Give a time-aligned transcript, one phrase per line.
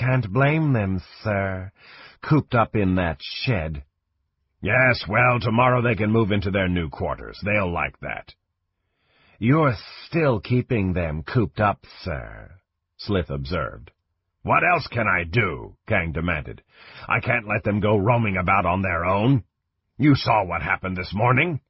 [0.00, 1.70] can't blame them, sir,
[2.22, 3.84] cooped up in that shed.
[4.62, 7.38] Yes, well, tomorrow they can move into their new quarters.
[7.44, 8.34] They'll like that.
[9.38, 9.74] You're
[10.06, 12.50] still keeping them cooped up, sir,
[12.96, 13.90] Slith observed.
[14.42, 15.76] What else can I do?
[15.86, 16.62] Kang demanded.
[17.06, 19.44] I can't let them go roaming about on their own.
[19.98, 21.60] You saw what happened this morning.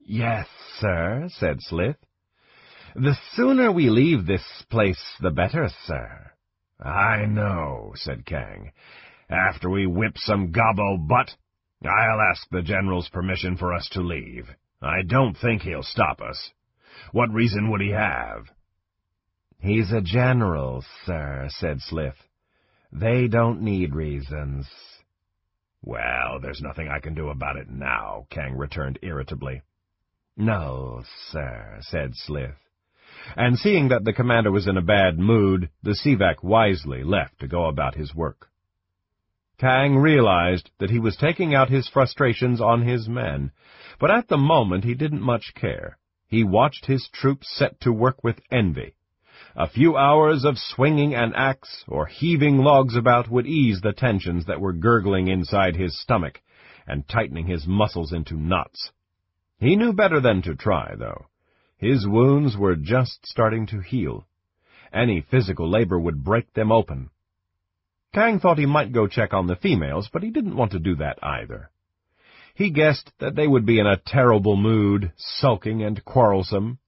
[0.00, 0.46] Yes,
[0.78, 1.96] sir, said Slith.
[2.94, 6.29] The sooner we leave this place, the better, sir.
[6.82, 8.72] I know, said Kang.
[9.28, 11.30] After we whip some gobbo butt,
[11.84, 14.48] I'll ask the General's permission for us to leave.
[14.82, 16.52] I don't think he'll stop us.
[17.12, 18.46] What reason would he have?
[19.58, 22.16] He's a general, sir, said Slith.
[22.92, 24.66] They don't need reasons.
[25.82, 29.62] Well, there's nothing I can do about it now, Kang returned irritably.
[30.36, 32.56] No, sir, said Slith.
[33.36, 37.48] And seeing that the commander was in a bad mood, the Sivak wisely left to
[37.48, 38.48] go about his work.
[39.58, 43.52] Kang realized that he was taking out his frustrations on his men,
[43.98, 45.98] but at the moment he didn't much care.
[46.26, 48.94] He watched his troops set to work with envy.
[49.56, 54.46] A few hours of swinging an axe or heaving logs about would ease the tensions
[54.46, 56.40] that were gurgling inside his stomach
[56.86, 58.92] and tightening his muscles into knots.
[59.58, 61.26] He knew better than to try, though.
[61.80, 64.26] His wounds were just starting to heal.
[64.92, 67.10] Any physical labor would break them open.
[68.12, 70.94] Kang thought he might go check on the females, but he didn't want to do
[70.96, 71.70] that either.
[72.54, 76.78] He guessed that they would be in a terrible mood, sulking and quarrelsome,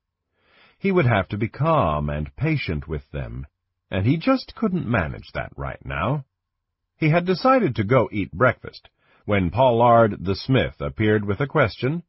[0.83, 3.47] he would have to be calm and patient with them,
[3.89, 6.25] and he just couldn't manage that right now.
[6.97, 8.89] He had decided to go eat breakfast,
[9.25, 12.03] when Pollard the smith appeared with a question,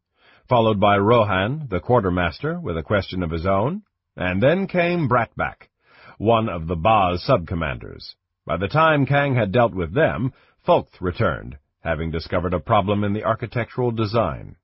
[0.47, 3.83] followed by Rohan the quartermaster with a question of his own,
[4.15, 5.69] and then came Bratback,
[6.17, 8.15] one of the Ba's sub-commanders.
[8.45, 10.33] By the time Kang had dealt with them,
[10.67, 14.57] Folkth returned, having discovered a problem in the architectural design.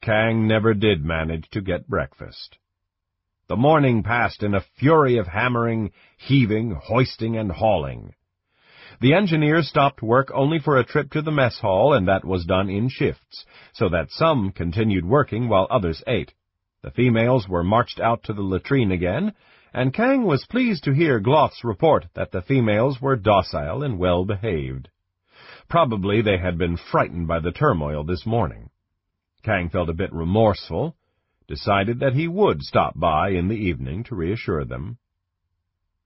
[0.00, 2.56] Kang never did manage to get breakfast.
[3.48, 8.14] The morning passed in a fury of hammering, heaving, hoisting, and hauling.
[9.00, 12.44] The engineers stopped work only for a trip to the mess hall, and that was
[12.44, 16.34] done in shifts, so that some continued working while others ate.
[16.82, 19.32] The females were marched out to the latrine again,
[19.72, 24.26] and Kang was pleased to hear Gloth's report that the females were docile and well
[24.26, 24.90] behaved.
[25.70, 28.68] Probably they had been frightened by the turmoil this morning.
[29.42, 30.94] Kang felt a bit remorseful,
[31.48, 34.98] decided that he would stop by in the evening to reassure them.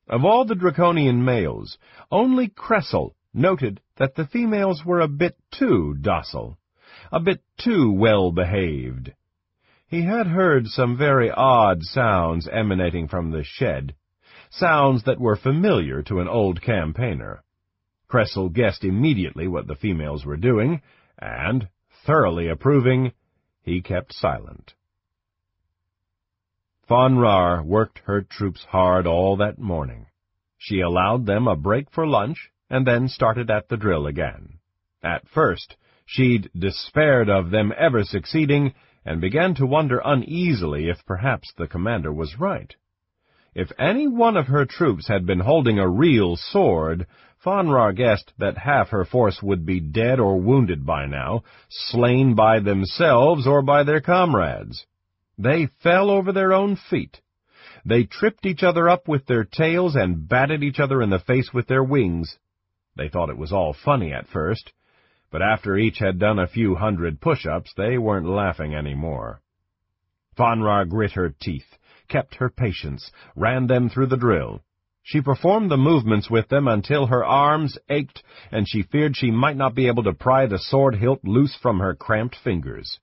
[0.07, 1.79] Of all the draconian males,
[2.11, 6.59] only Kressel noted that the females were a bit too docile,
[7.11, 9.15] a bit too well-behaved.
[9.87, 13.95] He had heard some very odd sounds emanating from the shed,
[14.51, 17.43] sounds that were familiar to an old campaigner.
[18.07, 20.83] Kressel guessed immediately what the females were doing,
[21.19, 21.69] and,
[22.05, 23.13] thoroughly approving,
[23.63, 24.75] he kept silent.
[26.87, 30.07] Fonrar worked her troops hard all that morning.
[30.59, 34.59] She allowed them a break for lunch, and then started at the drill again.
[35.03, 41.55] At first, she'd despaired of them ever succeeding, and began to wonder uneasily if perhaps
[41.55, 42.77] the commander was right.
[43.55, 47.07] If any one of her troops had been holding a real sword,
[47.43, 52.61] Fonrar guessed that half her force would be dead or wounded by now, slain by
[52.61, 54.87] themselves or by their comrades.
[55.39, 57.21] They fell over their own feet.
[57.85, 61.53] They tripped each other up with their tails and batted each other in the face
[61.53, 62.39] with their wings.
[62.97, 64.73] They thought it was all funny at first,
[65.31, 69.43] but after each had done a few hundred push-ups, they weren't laughing any more.
[70.37, 71.77] Fon grit her teeth,
[72.09, 74.63] kept her patience, ran them through the drill.
[75.03, 79.57] She performed the movements with them until her arms ached, and she feared she might
[79.57, 83.01] not be able to pry the sword hilt loose from her cramped fingers.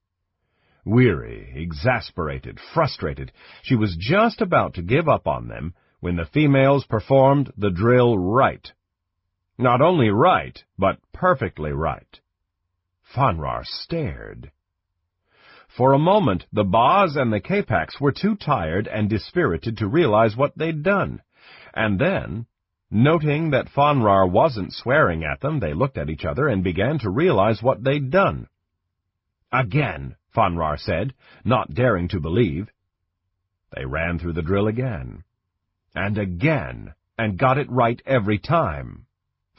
[0.85, 3.31] Weary, exasperated, frustrated,
[3.61, 8.17] she was just about to give up on them when the females performed the drill
[8.17, 8.71] right.
[9.57, 12.19] Not only right, but perfectly right.
[13.15, 14.51] Fonrar stared.
[15.67, 20.35] For a moment, the Baaz and the Kapaks were too tired and dispirited to realize
[20.35, 21.21] what they'd done.
[21.73, 22.47] And then,
[22.89, 27.09] noting that Fonrar wasn't swearing at them, they looked at each other and began to
[27.09, 28.47] realize what they'd done.
[29.51, 31.13] Again, Fonrar said,
[31.43, 32.69] not daring to believe.
[33.75, 35.23] They ran through the drill again.
[35.95, 39.05] And again, and got it right every time.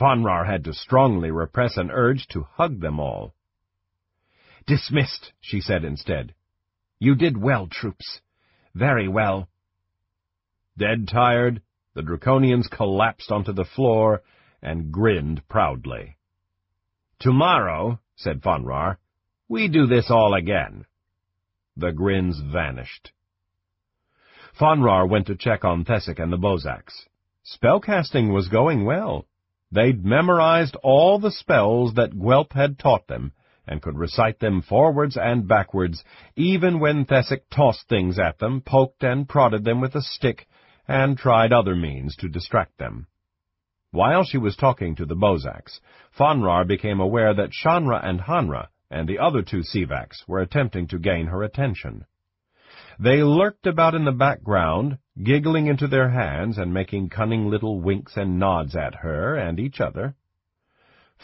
[0.01, 3.35] Fonrar had to strongly repress an urge to hug them all.
[4.67, 6.35] Dismissed, she said instead.
[6.99, 8.21] You did well, troops.
[8.75, 9.49] Very well.
[10.79, 11.61] Dead tired,
[11.95, 14.23] the Draconians collapsed onto the floor
[14.63, 16.17] and grinned proudly.
[17.19, 18.97] Tomorrow, said Fonrar,
[19.49, 20.85] we do this all again.
[21.77, 23.13] The grins vanished.
[24.59, 27.07] Fonrar went to check on Thesic and the Bozaks.
[27.45, 29.27] Spellcasting was going well.
[29.71, 33.33] They'd memorized all the spells that Guelp had taught them,
[33.67, 36.05] and could recite them forwards and backwards,
[36.37, 40.47] even when Thesic tossed things at them, poked and prodded them with a stick,
[40.87, 43.07] and tried other means to distract them.
[43.91, 45.81] While she was talking to the Bozaks,
[46.19, 50.99] Fonrar became aware that Shanra and Hanra and the other two Sivaks were attempting to
[50.99, 52.05] gain her attention.
[52.99, 58.17] They lurked about in the background, giggling into their hands and making cunning little winks
[58.17, 60.15] and nods at her and each other.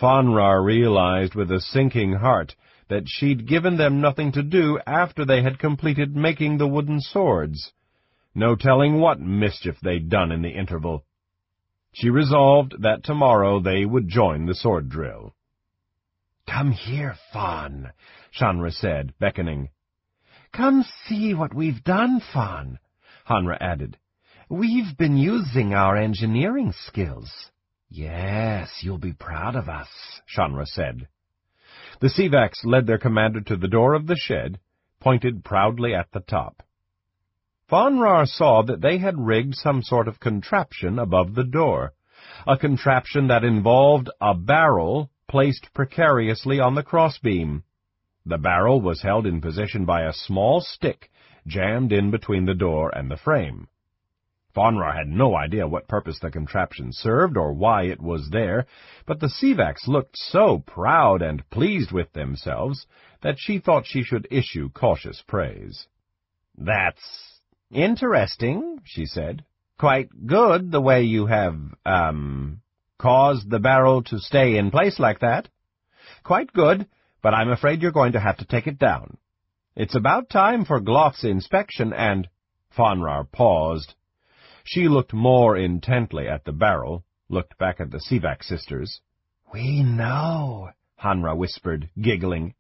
[0.01, 2.57] Fonrar realized with a sinking heart
[2.89, 7.73] that she'd given them nothing to do after they had completed making the wooden swords.
[8.35, 11.05] No telling what mischief they'd done in the interval.
[11.93, 15.35] She resolved that tomorrow they would join the sword drill.
[16.51, 17.93] Come here, Fawn,
[18.33, 19.69] Shanra said, beckoning.
[20.51, 22.79] Come see what we've done, Fawn,
[23.29, 23.99] Hanra added.
[24.49, 27.31] We've been using our engineering skills.
[27.91, 29.89] Yes, you'll be proud of us,
[30.27, 31.09] Shanra said.
[32.01, 34.59] The Sivaks led their commander to the door of the shed,
[35.01, 36.63] pointed proudly at the top.
[37.71, 41.93] Fonrar saw that they had rigged some sort of contraption above the door,
[42.47, 47.63] a contraption that involved a barrel placed precariously on the crossbeam.
[48.27, 51.11] The barrel was held in position by a small stick
[51.47, 53.69] jammed in between the door and the frame.
[54.55, 58.67] Fonrar had no idea what purpose the contraption served or why it was there,
[59.07, 62.87] but the Sivaks looked so proud and pleased with themselves
[63.23, 65.87] that she thought she should issue cautious praise.
[66.57, 67.41] That's
[67.71, 69.45] interesting, she said.
[69.79, 72.61] Quite good the way you have, um,
[72.99, 75.49] caused the barrel to stay in place like that.
[76.25, 76.87] Quite good,
[77.23, 79.17] but I'm afraid you're going to have to take it down.
[79.77, 82.29] It's about time for Gloth's inspection, and...
[82.77, 83.95] Fonrar paused.
[84.65, 89.01] She looked more intently at the barrel, looked back at the Sivak sisters.
[89.53, 90.71] We know,
[91.03, 92.55] Hanra whispered, giggling.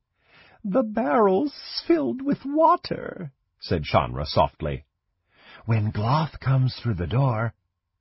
[0.64, 1.54] The barrel's
[1.86, 4.84] filled with water, said Shanra softly.
[5.66, 7.52] When Gloth comes through the door,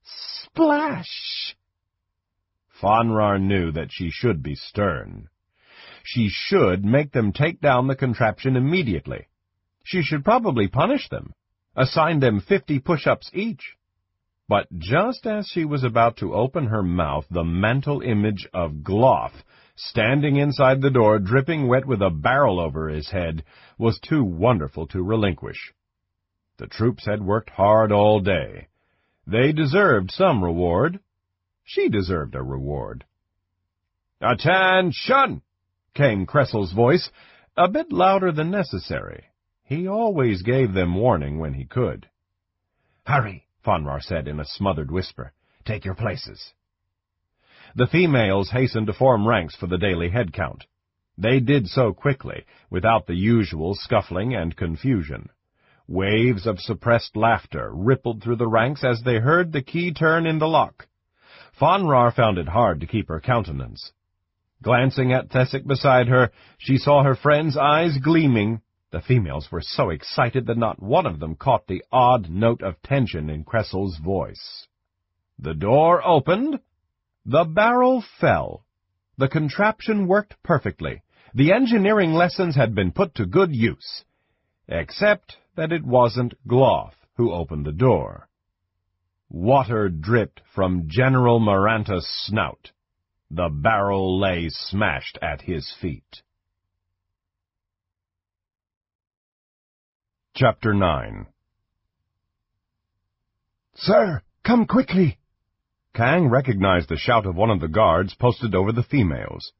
[0.04, 1.57] splash!
[2.82, 5.30] Fonrar knew that she should be stern.
[6.04, 9.28] She should make them take down the contraption immediately.
[9.84, 11.34] She should probably punish them,
[11.76, 13.76] assign them fifty push-ups each.
[14.50, 19.44] But just as she was about to open her mouth, the mental image of Gloth,
[19.76, 23.44] standing inside the door, dripping wet with a barrel over his head,
[23.78, 25.74] was too wonderful to relinquish.
[26.58, 28.68] The troops had worked hard all day.
[29.26, 31.00] They deserved some reward,
[31.68, 33.04] she deserved a reward.
[34.22, 35.42] Attention!
[35.94, 37.12] came Kressel's voice,
[37.58, 39.26] a bit louder than necessary.
[39.64, 42.08] He always gave them warning when he could.
[43.06, 45.34] Hurry, Fonrar said in a smothered whisper.
[45.66, 46.54] Take your places.
[47.76, 50.66] The females hastened to form ranks for the daily head count.
[51.18, 55.30] They did so quickly, without the usual scuffling and confusion.
[55.86, 60.40] Waves of suppressed laughter rippled through the ranks as they heard the key turn in
[60.40, 60.87] the lock.
[61.60, 63.92] Fonrar found it hard to keep her countenance.
[64.62, 68.62] Glancing at Thesic beside her, she saw her friend's eyes gleaming.
[68.92, 72.82] The females were so excited that not one of them caught the odd note of
[72.82, 74.68] tension in Kressel's voice.
[75.40, 76.60] The door opened.
[77.26, 78.64] The barrel fell.
[79.18, 81.02] The contraption worked perfectly.
[81.34, 84.06] The engineering lessons had been put to good use.
[84.68, 88.27] Except that it wasn't Gloth who opened the door.
[89.30, 92.72] Water dripped from General Maranta's snout.
[93.30, 96.24] The barrel lay smashed at his feet.
[100.34, 101.28] Chapter 9
[103.76, 105.18] Sir, come quickly!
[105.94, 109.52] Kang recognized the shout of one of the guards posted over the females.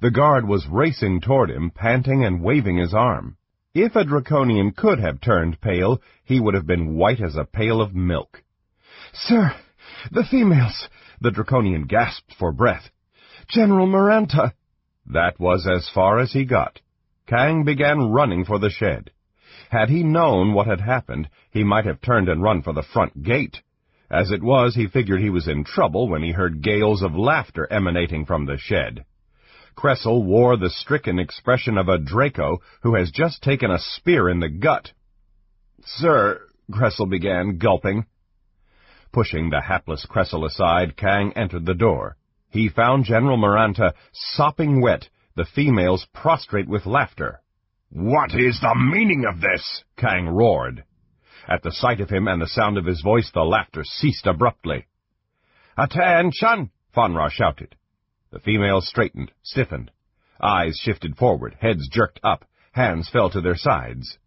[0.00, 3.38] The guard was racing toward him, panting and waving his arm.
[3.74, 7.80] If a draconian could have turned pale, he would have been white as a pail
[7.80, 8.42] of milk.
[9.12, 9.54] Sir,
[10.10, 10.88] the females!
[11.20, 12.90] The Draconian gasped for breath.
[13.48, 14.52] General Maranta!
[15.06, 16.80] That was as far as he got.
[17.26, 19.10] Kang began running for the shed.
[19.70, 23.22] Had he known what had happened, he might have turned and run for the front
[23.22, 23.62] gate.
[24.10, 27.70] As it was, he figured he was in trouble when he heard gales of laughter
[27.70, 29.04] emanating from the shed.
[29.76, 34.40] Kressel wore the stricken expression of a Draco who has just taken a spear in
[34.40, 34.92] the gut.
[35.84, 38.06] Sir, Kressel began, gulping.
[39.12, 42.16] Pushing the hapless Kressel aside, Kang entered the door.
[42.50, 47.40] He found General Maranta sopping wet, the females prostrate with laughter.
[47.90, 49.84] What is the meaning of this?
[49.96, 50.84] Kang roared.
[51.48, 54.86] At the sight of him and the sound of his voice, the laughter ceased abruptly.
[55.76, 56.70] Attention!
[56.94, 57.76] Fonrar shouted.
[58.30, 59.90] The females straightened, stiffened.
[60.40, 64.18] Eyes shifted forward, heads jerked up, hands fell to their sides.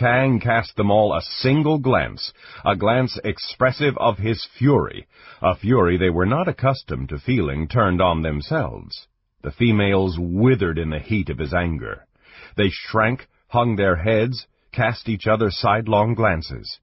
[0.00, 2.32] Kang cast them all a single glance,
[2.64, 5.06] a glance expressive of his fury,
[5.42, 9.08] a fury they were not accustomed to feeling turned on themselves.
[9.42, 12.06] The females withered in the heat of his anger.
[12.56, 16.80] They shrank, hung their heads, cast each other sidelong glances.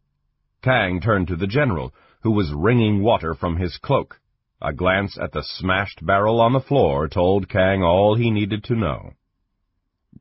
[0.61, 4.19] Kang turned to the general, who was wringing water from his cloak.
[4.61, 8.75] A glance at the smashed barrel on the floor told Kang all he needed to
[8.75, 9.13] know.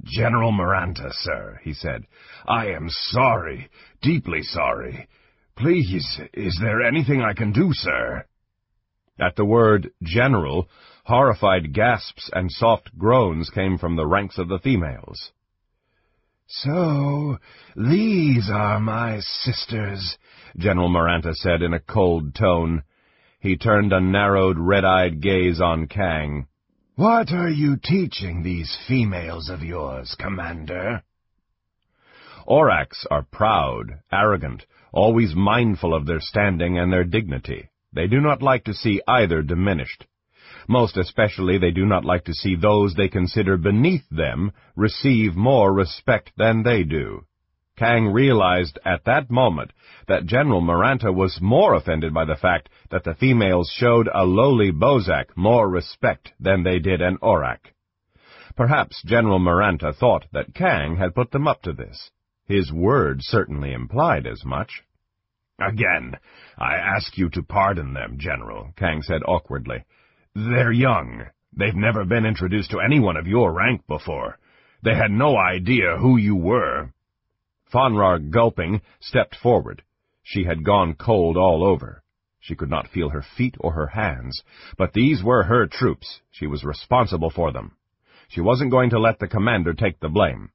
[0.05, 2.07] General Maranta, sir, he said,
[2.47, 3.69] I am sorry,
[4.03, 5.09] deeply sorry.
[5.57, 8.25] Please, is there anything I can do, sir?
[9.19, 10.69] At the word general,
[11.05, 15.33] horrified gasps and soft groans came from the ranks of the females.
[16.49, 17.39] So,
[17.75, 20.19] these are my sisters,
[20.57, 22.83] General Maranta said in a cold tone.
[23.41, 26.47] He turned a narrowed, red-eyed gaze on Kang.
[26.97, 31.03] What are you teaching these females of yours, Commander?
[32.49, 37.69] Auraks are proud, arrogant, always mindful of their standing and their dignity.
[37.93, 40.07] They do not like to see either diminished.
[40.69, 45.75] Most especially they do not like to see those they consider beneath them receive more
[45.75, 47.27] respect than they do.
[47.77, 49.73] Kang realized at that moment
[50.09, 54.71] that General Maranta was more offended by the fact that the females showed a lowly
[54.71, 57.73] Bozak more respect than they did an Aurak.
[58.57, 62.11] Perhaps General Maranta thought that Kang had put them up to this.
[62.47, 64.83] His words certainly implied as much.
[65.61, 66.17] Again,
[66.57, 69.85] I ask you to pardon them, General, Kang said awkwardly.
[70.35, 71.27] They're young.
[71.55, 74.39] They've never been introduced to anyone of your rank before.
[74.83, 76.93] They had no idea who you were.
[77.73, 79.83] Fonrar, gulping, stepped forward.
[80.23, 82.03] She had gone cold all over.
[82.41, 84.43] She could not feel her feet or her hands,
[84.79, 86.21] but these were her troops.
[86.31, 87.77] She was responsible for them.
[88.29, 90.51] She wasn't going to let the commander take the blame.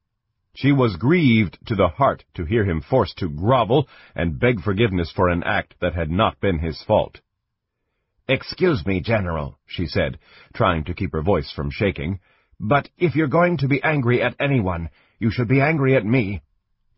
[0.53, 5.11] She was grieved to the heart to hear him forced to grovel and beg forgiveness
[5.11, 7.21] for an act that had not been his fault.
[8.27, 10.19] Excuse me, General, she said,
[10.53, 12.19] trying to keep her voice from shaking,
[12.59, 14.89] but if you're going to be angry at anyone,
[15.19, 16.41] you should be angry at me.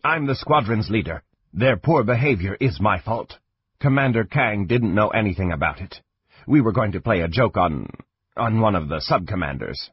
[0.06, 1.24] I'm the squadron's leader.
[1.54, 3.38] Their poor behavior is my fault.
[3.80, 6.02] Commander Kang didn't know anything about it.
[6.46, 7.88] We were going to play a joke on...
[8.36, 9.92] on one of the sub-commanders.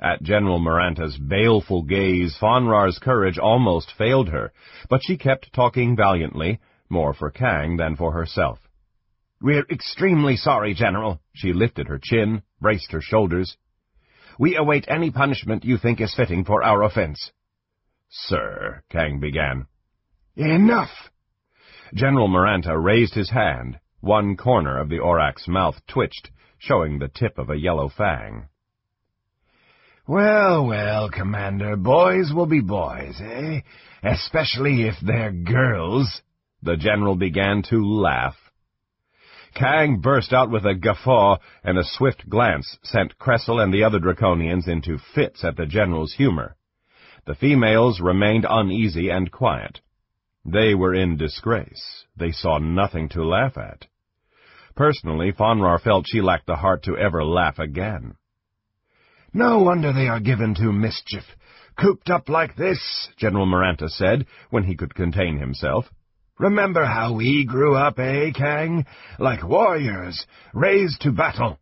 [0.00, 4.54] At General Maranta's baleful gaze, Fonrar's courage almost failed her,
[4.88, 8.58] but she kept talking valiantly, more for Kang than for herself.
[9.38, 11.20] We're extremely sorry, General.
[11.34, 13.58] She lifted her chin, braced her shoulders.
[14.38, 17.32] We await any punishment you think is fitting for our offense.
[18.16, 19.66] Sir, Kang began.
[20.36, 21.10] Enough!
[21.94, 23.80] General Maranta raised his hand.
[23.98, 28.46] One corner of the Aurak's mouth twitched, showing the tip of a yellow fang.
[30.06, 33.62] Well, well, Commander, boys will be boys, eh?
[34.04, 36.22] Especially if they're girls.
[36.62, 38.36] The general began to laugh.
[39.54, 43.98] Kang burst out with a guffaw, and a swift glance sent Kressel and the other
[43.98, 46.54] Draconians into fits at the general's humor.
[47.26, 49.80] The females remained uneasy and quiet.
[50.44, 52.04] They were in disgrace.
[52.16, 53.86] They saw nothing to laugh at.
[54.76, 58.16] Personally, Fonrar felt she lacked the heart to ever laugh again.
[59.32, 61.24] No wonder they are given to mischief.
[61.80, 65.90] Cooped up like this, General Maranta said, when he could contain himself.
[66.38, 68.84] Remember how we grew up, eh, Kang?
[69.18, 71.58] Like warriors, raised to battle.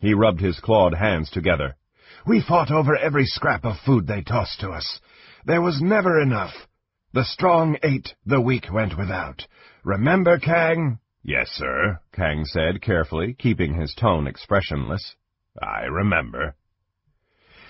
[0.00, 1.76] He rubbed his clawed hands together.
[2.28, 5.00] We fought over every scrap of food they tossed to us.
[5.46, 6.52] There was never enough.
[7.14, 9.46] The strong ate, the weak went without.
[9.82, 10.98] Remember, Kang?
[11.22, 15.16] Yes, sir, Kang said carefully, keeping his tone expressionless.
[15.62, 16.54] I remember.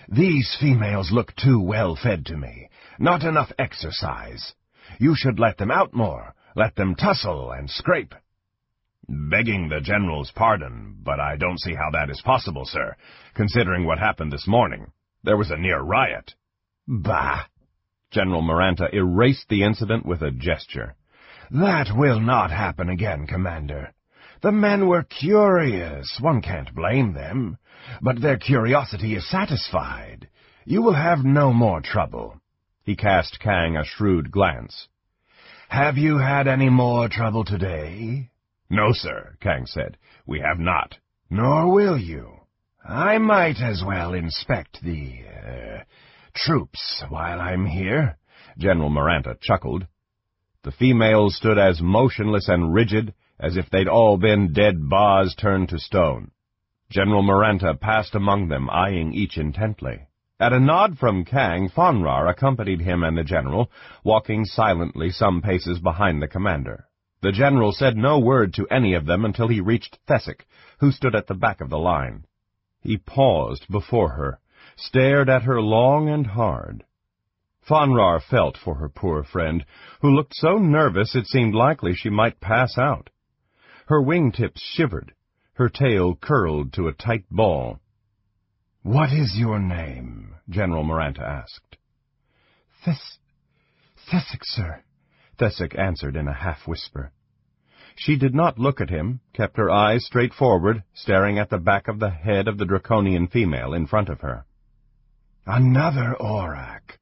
[0.08, 2.68] These females look too well fed to me.
[2.98, 4.54] Not enough exercise.
[4.98, 6.34] You should let them out more.
[6.56, 8.12] Let them tussle and scrape.
[9.08, 12.94] Begging the General's pardon, but I don't see how that is possible, sir,
[13.34, 14.92] considering what happened this morning.
[15.24, 16.34] There was a near riot.
[16.86, 17.44] Bah!
[18.10, 20.94] General Maranta erased the incident with a gesture.
[21.50, 23.94] That will not happen again, Commander.
[24.42, 26.18] The men were curious.
[26.20, 27.56] One can't blame them.
[28.02, 30.28] But their curiosity is satisfied.
[30.66, 32.40] You will have no more trouble.
[32.84, 34.88] He cast Kang a shrewd glance.
[35.70, 38.30] Have you had any more trouble today?
[38.70, 39.96] No, sir, Kang said.
[40.26, 40.98] We have not.
[41.30, 42.40] Nor will you.
[42.84, 45.82] I might as well inspect the, uh,
[46.34, 48.18] troops while I'm here.
[48.58, 49.86] General Maranta chuckled.
[50.62, 55.68] The females stood as motionless and rigid as if they'd all been dead Baaz turned
[55.70, 56.30] to stone.
[56.90, 60.08] General Maranta passed among them, eyeing each intently.
[60.40, 63.70] At a nod from Kang, Fonrar accompanied him and the general,
[64.04, 66.87] walking silently some paces behind the commander.
[67.20, 70.46] The general said no word to any of them until he reached Thesic,
[70.78, 72.24] who stood at the back of the line.
[72.80, 74.38] He paused before her,
[74.76, 76.84] stared at her long and hard.
[77.68, 79.66] Fonrar felt for her poor friend,
[80.00, 83.10] who looked so nervous it seemed likely she might pass out.
[83.86, 85.12] Her wingtips shivered,
[85.54, 87.80] her tail curled to a tight ball.
[88.82, 90.36] What is your name?
[90.48, 91.76] General Maranta asked.
[92.84, 93.18] Thes...
[94.08, 94.82] Thesic, sir,
[95.38, 97.12] Thesic answered in a half-whisper.
[97.94, 101.88] She did not look at him, kept her eyes straight forward, staring at the back
[101.88, 104.44] of the head of the draconian female in front of her.
[105.46, 106.98] Another Aurak.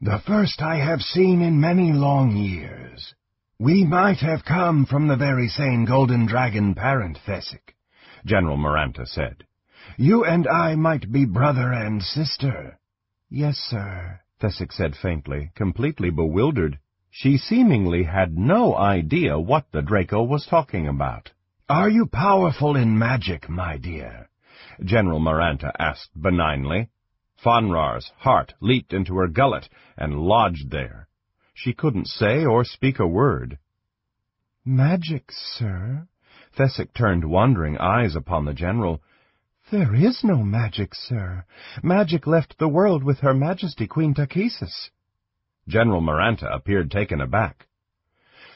[0.00, 3.14] The first I have seen in many long years.
[3.58, 7.74] We might have come from the very same golden dragon parent, Thesic,
[8.24, 9.44] General Maranta said.
[9.98, 12.78] You and I might be brother and sister.
[13.28, 16.78] Yes, sir, Thesic said faintly, completely bewildered.
[17.12, 21.32] She seemingly had no idea what the Draco was talking about.
[21.68, 24.28] Are you powerful in magic, my dear?
[24.84, 26.88] General Maranta asked benignly.
[27.36, 31.08] Fonrar's heart leaped into her gullet and lodged there.
[31.52, 33.58] She couldn't say or speak a word.
[34.64, 36.06] Magic, sir?
[36.56, 39.02] Thesic turned wondering eyes upon the general.
[39.70, 41.44] There is no magic, sir.
[41.82, 44.90] Magic left the world with Her Majesty Queen Takhisis.
[45.70, 47.66] General Maranta appeared taken aback.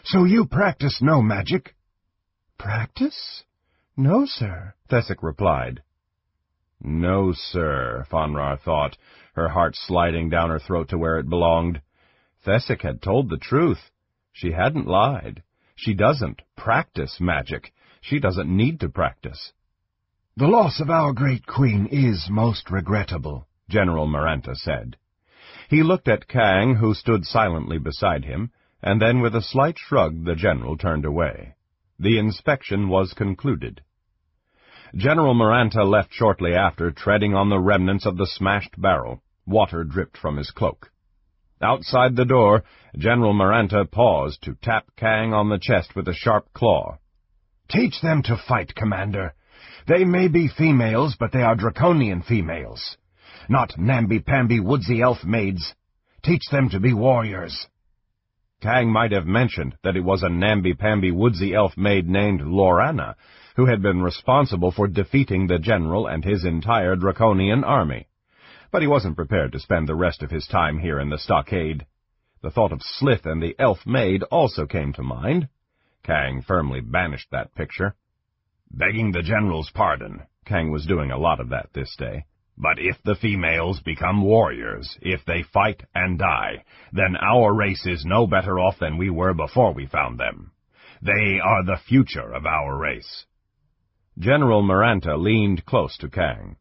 [0.02, 1.75] So you practice no magic?
[2.59, 3.44] Practice?
[3.97, 5.83] No, sir, Thesic replied.
[6.83, 8.99] No, sir, Fonrar thought,
[9.35, 11.81] her heart sliding down her throat to where it belonged.
[12.44, 13.90] Thesic had told the truth.
[14.33, 15.44] She hadn't lied.
[15.77, 17.72] She doesn't practice magic.
[18.00, 19.53] She doesn't need to practice.
[20.37, 24.96] The loss of our great queen is most regrettable, General Maranta said.
[25.68, 28.50] He looked at Kang, who stood silently beside him,
[28.83, 31.55] and then with a slight shrug the general turned away.
[31.98, 33.81] The inspection was concluded.
[34.94, 39.22] General Maranta left shortly after, treading on the remnants of the smashed barrel.
[39.46, 40.90] Water dripped from his cloak.
[41.62, 42.62] Outside the door,
[42.98, 46.98] General Maranta paused to tap Kang on the chest with a sharp claw.
[47.70, 49.33] Teach them to fight, Commander.
[49.87, 52.98] They may be females, but they are draconian females
[53.48, 55.74] not namby-pamby woodsy elf maids.
[56.22, 57.66] Teach them to be warriors.
[58.61, 63.14] Kang might have mentioned that it was a namby-pamby woodsy elf maid named Laurana
[63.57, 68.09] who had been responsible for defeating the general and his entire draconian army.
[68.72, 71.87] But he wasn't prepared to spend the rest of his time here in the stockade.
[72.42, 75.48] The thought of Slith and the elf maid also came to mind.
[76.02, 77.94] Kang firmly banished that picture.
[78.70, 82.24] Begging the general's pardon, Kang was doing a lot of that this day.
[82.56, 88.04] But if the females become warriors, if they fight and die, then our race is
[88.04, 90.52] no better off than we were before we found them.
[91.02, 93.26] They are the future of our race.
[94.18, 96.56] General Maranta leaned close to Kang.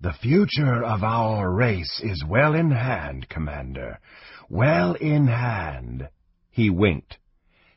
[0.00, 4.00] The future of our race is well in hand, Commander.
[4.48, 6.08] Well in hand.
[6.50, 7.18] He winked.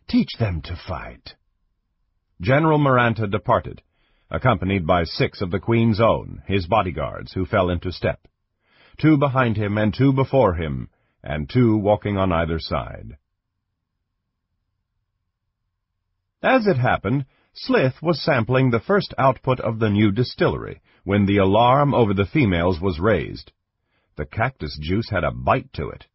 [0.07, 1.35] Teach them to fight.
[2.41, 3.81] General Maranta departed,
[4.35, 8.27] accompanied by six of the Queen's own, his bodyguards, who fell into step.
[8.97, 10.89] Two behind him and two before him,
[11.23, 13.17] and two walking on either side.
[16.43, 21.37] As it happened, Slith was sampling the first output of the new distillery when the
[21.37, 23.53] alarm over the females was raised.
[24.17, 26.07] The cactus juice had a bite to it.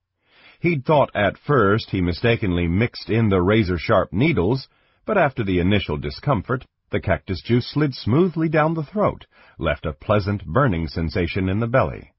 [0.61, 4.69] He'd thought at first he mistakenly mixed in the razor-sharp needles,
[5.07, 9.27] but after the initial discomfort, the cactus juice slid smoothly down the throat,
[9.59, 12.13] left a pleasant burning sensation in the belly.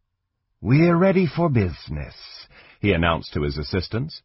[0.61, 2.15] We're ready for business,
[2.79, 4.21] he announced to his assistants.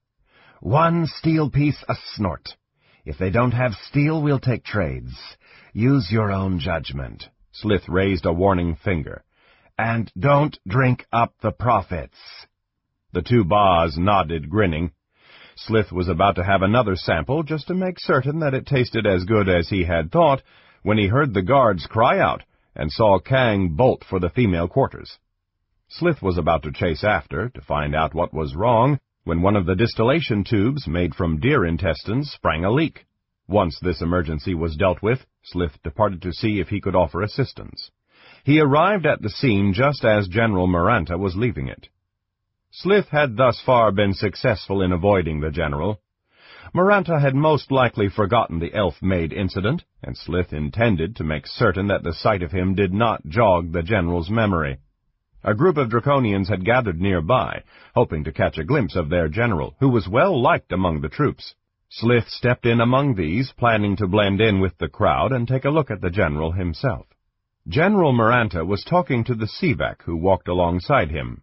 [0.60, 2.56] One steel piece a snort.
[3.04, 5.14] If they don't have steel, we'll take trades.
[5.72, 7.28] Use your own judgment.
[7.52, 9.24] Slith raised a warning finger.
[9.78, 12.18] And don't drink up the profits.
[13.12, 14.92] The two Baaz nodded, grinning.
[15.58, 19.24] Slith was about to have another sample just to make certain that it tasted as
[19.24, 20.42] good as he had thought
[20.82, 22.42] when he heard the guards cry out
[22.74, 25.18] and saw Kang bolt for the female quarters.
[25.88, 29.64] Slith was about to chase after to find out what was wrong when one of
[29.64, 33.06] the distillation tubes made from deer intestines sprang a leak.
[33.48, 37.90] Once this emergency was dealt with, Slith departed to see if he could offer assistance.
[38.44, 41.88] He arrived at the scene just as General Maranta was leaving it.
[42.78, 46.02] Slith had thus far been successful in avoiding the general.
[46.74, 52.02] Maranta had most likely forgotten the elf-maid incident, and Slith intended to make certain that
[52.02, 54.76] the sight of him did not jog the general's memory.
[55.42, 57.62] A group of Draconians had gathered nearby,
[57.94, 61.54] hoping to catch a glimpse of their general, who was well liked among the troops.
[61.88, 65.70] Slith stepped in among these, planning to blend in with the crowd and take a
[65.70, 67.06] look at the general himself.
[67.66, 71.40] General Maranta was talking to the Sivak who walked alongside him.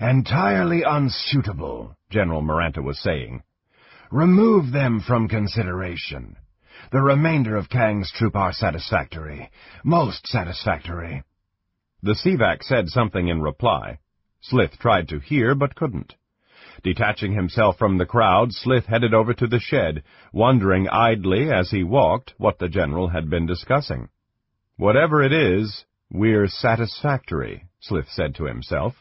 [0.00, 3.42] Entirely unsuitable, General Maranta was saying.
[4.10, 6.36] Remove them from consideration.
[6.90, 9.50] The remainder of Kang's troop are satisfactory.
[9.84, 11.22] Most satisfactory.
[12.02, 13.98] The Sivak said something in reply.
[14.40, 16.14] Slith tried to hear, but couldn't.
[16.82, 21.84] Detaching himself from the crowd, Slith headed over to the shed, wondering idly as he
[21.84, 24.08] walked what the general had been discussing.
[24.78, 28.94] Whatever it is, we're satisfactory, Slith said to himself.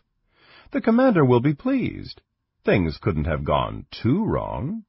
[0.71, 2.21] The commander will be pleased.
[2.63, 4.83] Things couldn't have gone too wrong.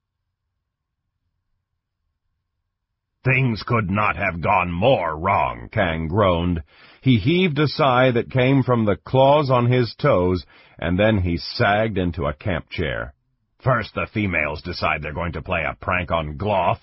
[3.24, 6.62] Things could not have gone more wrong, Kang groaned.
[7.02, 10.44] He heaved a sigh that came from the claws on his toes,
[10.78, 13.14] and then he sagged into a camp chair.
[13.62, 16.80] First the females decide they're going to play a prank on Gloth.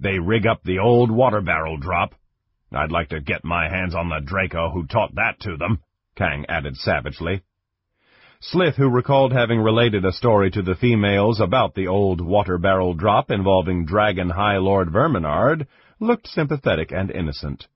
[0.00, 2.14] They rig up the old water barrel drop.
[2.72, 5.80] I'd like to get my hands on the Draco who taught that to them,
[6.16, 7.42] Kang added savagely.
[8.40, 12.94] Slith, who recalled having related a story to the females about the old water barrel
[12.94, 15.66] drop involving Dragon High Lord Verminaard,
[15.98, 17.66] looked sympathetic and innocent.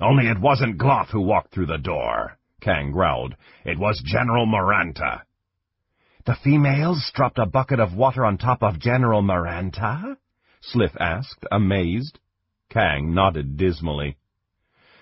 [0.00, 3.36] Only it wasn't Gloth who walked through the door, Kang growled.
[3.64, 5.22] It was General Maranta.
[6.26, 10.16] The females dropped a bucket of water on top of General Maranta?
[10.60, 12.18] Slith asked, amazed.
[12.68, 14.16] Kang nodded dismally.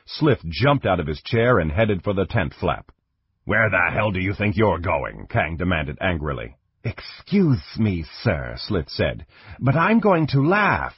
[0.04, 2.92] Slith jumped out of his chair and headed for the tent flap.
[3.48, 5.26] Where the hell do you think you're going?
[5.30, 6.58] Kang demanded angrily.
[6.84, 9.24] Excuse me, sir, Slith said,
[9.58, 10.92] but I'm going to laugh.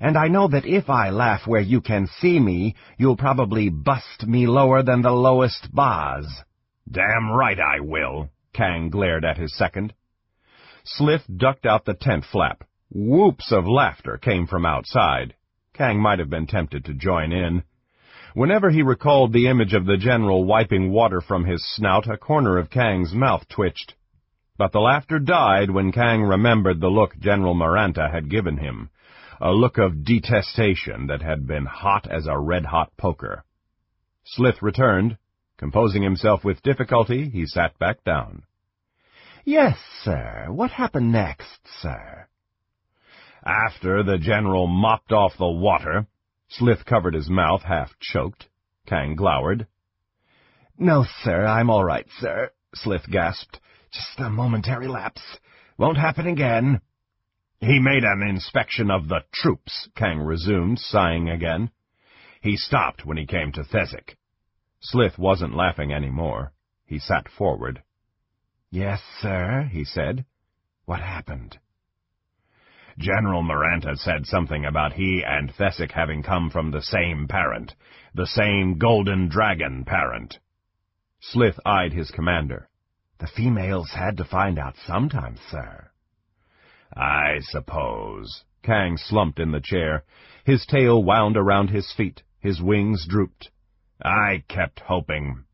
[0.00, 4.26] And I know that if I laugh where you can see me, you'll probably bust
[4.26, 6.26] me lower than the lowest Baaz.
[6.90, 9.94] Damn right I will, Kang glared at his second.
[10.82, 12.64] Slith ducked out the tent flap.
[12.90, 15.36] Whoops of laughter came from outside.
[15.72, 17.62] Kang might have been tempted to join in.
[18.34, 22.56] Whenever he recalled the image of the general wiping water from his snout, a corner
[22.56, 23.94] of Kang's mouth twitched.
[24.56, 28.88] But the laughter died when Kang remembered the look General Maranta had given him,
[29.40, 33.44] a look of detestation that had been hot as a red-hot poker.
[34.24, 35.18] Slith returned.
[35.58, 38.42] Composing himself with difficulty, he sat back down.
[39.44, 40.46] Yes, sir.
[40.48, 42.26] What happened next, sir?
[43.44, 46.06] After the general mopped off the water,
[46.58, 48.48] Slith covered his mouth, half choked.
[48.86, 49.66] Kang glowered.
[50.78, 53.58] No, sir, I'm all right, sir, Slith gasped.
[53.90, 55.22] Just a momentary lapse.
[55.78, 56.82] Won't happen again.
[57.60, 61.70] He made an inspection of the troops, Kang resumed, sighing again.
[62.42, 64.16] He stopped when he came to Thesic.
[64.80, 66.52] Slith wasn't laughing any more.
[66.84, 67.82] He sat forward.
[68.70, 70.26] Yes, sir, he said.
[70.84, 71.58] What happened?
[72.98, 77.74] General Maranta said something about he and Thesic having come from the same parent,
[78.14, 80.38] the same golden dragon parent.
[81.20, 82.68] Slith eyed his commander.
[83.18, 85.90] The females had to find out sometime, sir.
[86.94, 88.44] I suppose.
[88.62, 90.04] Kang slumped in the chair.
[90.44, 92.22] His tail wound around his feet.
[92.40, 93.50] His wings drooped.
[94.02, 95.44] I kept hoping.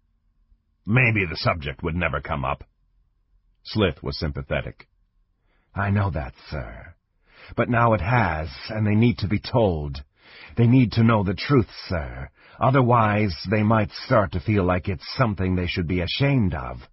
[0.87, 2.64] Maybe the subject would never come up.
[3.62, 4.88] Slith was sympathetic.
[5.74, 6.94] I know that, sir.
[7.56, 10.02] But now it has, and they need to be told.
[10.56, 12.30] They need to know the truth, sir.
[12.61, 16.88] Otherwise, they might start to feel like it's something they should be ashamed of.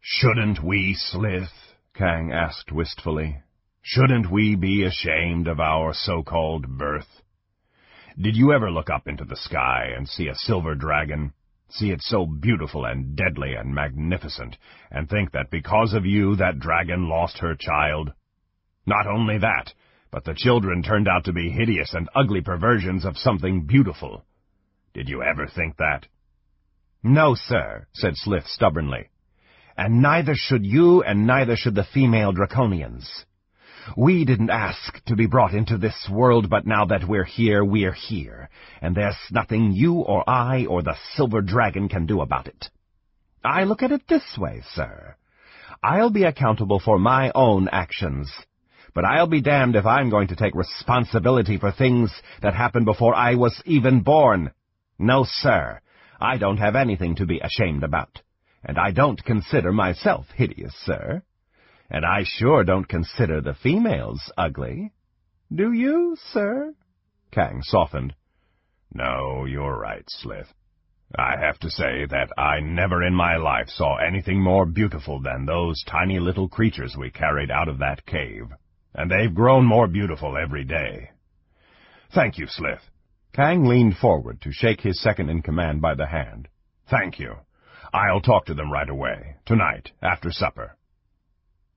[0.00, 1.74] Shouldn't we, Slith?
[1.94, 3.42] Kang asked wistfully.
[3.82, 7.22] Shouldn't we be ashamed of our so-called birth?
[8.20, 11.32] Did you ever look up into the sky and see a silver dragon?
[11.70, 14.56] See it so beautiful and deadly and magnificent,
[14.90, 18.12] and think that because of you that dragon lost her child?
[18.86, 19.74] Not only that,
[20.10, 24.24] but the children turned out to be hideous and ugly perversions of something beautiful.
[24.94, 26.06] Did you ever think that?
[27.02, 29.10] No, sir, said Slith stubbornly.
[29.76, 33.06] And neither should you, and neither should the female Draconians.
[33.96, 37.92] We didn't ask to be brought into this world, but now that we're here, we're
[37.92, 38.50] here,
[38.82, 42.68] and there's nothing you or I or the Silver Dragon can do about it.
[43.44, 45.16] I look at it this way, sir.
[45.82, 48.30] I'll be accountable for my own actions,
[48.98, 52.10] but I'll be damned if I'm going to take responsibility for things
[52.42, 54.50] that happened before I was even born.
[54.98, 55.80] No, sir.
[56.20, 58.20] I don't have anything to be ashamed about.
[58.64, 61.22] And I don't consider myself hideous, sir.
[61.88, 64.90] And I sure don't consider the females ugly.
[65.54, 66.74] Do you, sir?
[67.30, 68.16] Kang softened.
[68.92, 70.52] No, you're right, Slith.
[71.16, 75.46] I have to say that I never in my life saw anything more beautiful than
[75.46, 78.48] those tiny little creatures we carried out of that cave.
[78.94, 81.10] And they've grown more beautiful every day.
[82.14, 82.80] Thank you, Slith.
[83.34, 86.48] Kang leaned forward to shake his second-in-command by the hand.
[86.90, 87.36] Thank you.
[87.92, 90.76] I'll talk to them right away, tonight, after supper.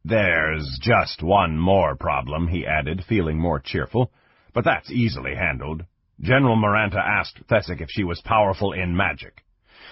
[0.03, 4.11] There's just one more problem, he added, feeling more cheerful,
[4.53, 5.85] but that's easily handled.
[6.19, 9.43] General Maranta asked Thesic if she was powerful in magic.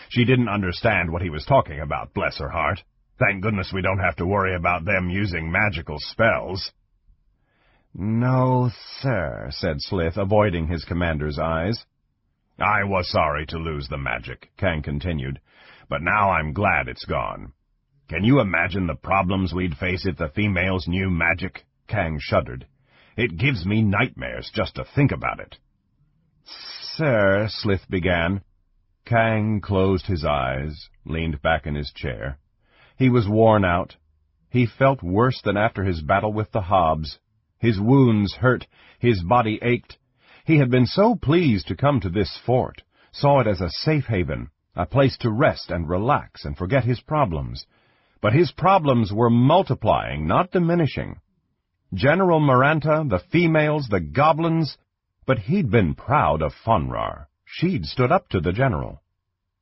[0.10, 2.82] She didn't understand what he was talking about, bless her heart.
[3.20, 6.72] Thank goodness we don't have to worry about them using magical spells.
[7.94, 11.86] No, sir, said Slith, avoiding his commander's eyes.
[12.60, 15.40] I was sorry to lose the magic, Kang continued,
[15.90, 17.54] but now I'm glad it's gone.
[18.08, 21.66] Can you imagine the problems we'd face if the females knew magic?
[21.88, 22.68] Kang shuddered.
[23.18, 25.58] It gives me nightmares just to think about it.
[26.46, 28.42] Sir, Slith began.
[29.06, 32.38] Kang closed his eyes, leaned back in his chair.
[32.98, 33.96] He was worn out.
[34.50, 37.20] He felt worse than after his battle with the Hobbs.
[37.60, 38.66] His wounds hurt,
[39.00, 39.98] his body ached.
[40.46, 44.06] He had been so pleased to come to this fort, saw it as a safe
[44.06, 47.66] haven, a place to rest and relax and forget his problems.
[48.22, 51.20] But his problems were multiplying, not diminishing.
[51.94, 54.78] General Maranta, the females, the goblins,
[55.26, 57.28] but he'd been proud of Fonrar.
[57.46, 59.02] She'd stood up to the general.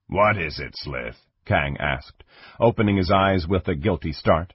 [0.07, 1.17] What is it, Slith?
[1.45, 2.23] Kang asked,
[2.59, 4.53] opening his eyes with a guilty start.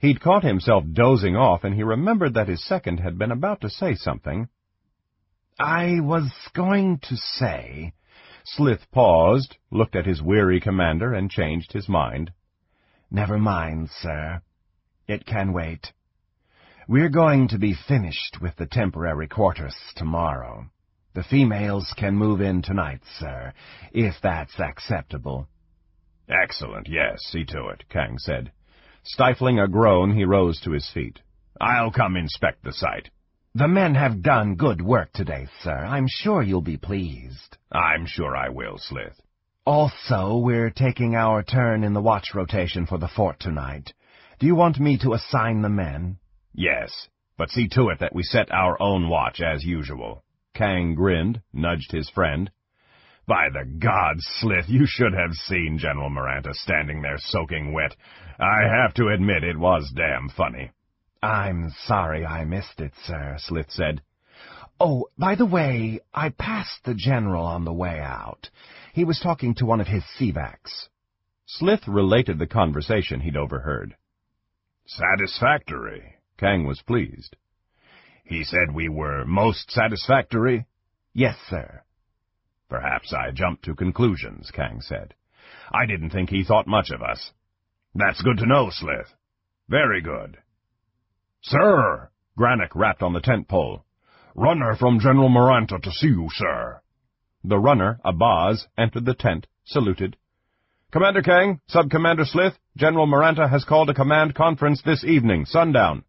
[0.00, 3.68] He'd caught himself dozing off, and he remembered that his second had been about to
[3.68, 4.48] say something.
[5.58, 7.92] I was going to say...
[8.42, 12.32] Slith paused, looked at his weary commander, and changed his mind.
[13.10, 14.40] Never mind, sir.
[15.06, 15.92] It can wait.
[16.88, 20.70] We're going to be finished with the temporary quarters tomorrow.
[21.14, 23.52] The females can move in tonight, sir,
[23.92, 25.46] if that's acceptable.
[26.26, 28.52] Excellent, yes, see to it, Kang said.
[29.02, 31.20] Stifling a groan, he rose to his feet.
[31.60, 33.10] I'll come inspect the site.
[33.54, 35.76] The men have done good work today, sir.
[35.76, 37.56] I'm sure you'll be pleased.
[37.72, 39.20] I'm sure I will, Slith.
[39.66, 43.92] Also, we're taking our turn in the watch rotation for the fort tonight.
[44.38, 46.18] Do you want me to assign the men?
[46.54, 50.24] Yes, but see to it that we set our own watch as usual.
[50.54, 52.50] Kang grinned, nudged his friend.
[53.26, 57.94] By the gods, Slith, you should have seen General Maranta standing there soaking wet.
[58.40, 60.70] I have to admit it was damn funny.
[61.22, 64.00] I'm sorry I missed it, sir, Slith said.
[64.80, 68.48] Oh, by the way, I passed the general on the way out.
[68.94, 70.88] He was talking to one of his Sivaks.
[71.44, 73.94] Slith related the conversation he'd overheard.
[74.86, 77.36] Satisfactory, Kang was pleased.
[78.24, 80.64] He said we were most satisfactory?
[81.12, 81.82] Yes, sir.
[82.70, 85.12] Perhaps I jumped to conclusions, Kang said.
[85.70, 87.32] I didn't think he thought much of us.
[87.94, 89.14] That's good to know, Slith.
[89.68, 90.38] Very good.
[91.42, 92.10] Sir!
[92.38, 93.84] Granick rapped on the tent pole.
[94.34, 96.80] Runner from General Maranta to see you, sir.
[97.42, 100.16] The runner, a Boz, entered the tent, saluted.
[100.92, 106.04] Commander Kang, Sub-Commander Slith, General Maranta has called a command conference this evening, sundown.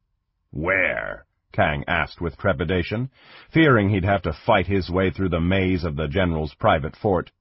[0.52, 1.26] Where?
[1.52, 3.10] Kang asked with trepidation,
[3.52, 7.32] fearing he'd have to fight his way through the maze of the general's private fort.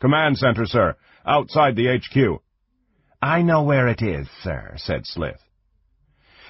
[0.00, 2.42] Command center, sir, outside the HQ.
[3.24, 5.40] I know where it is, sir, said Slith.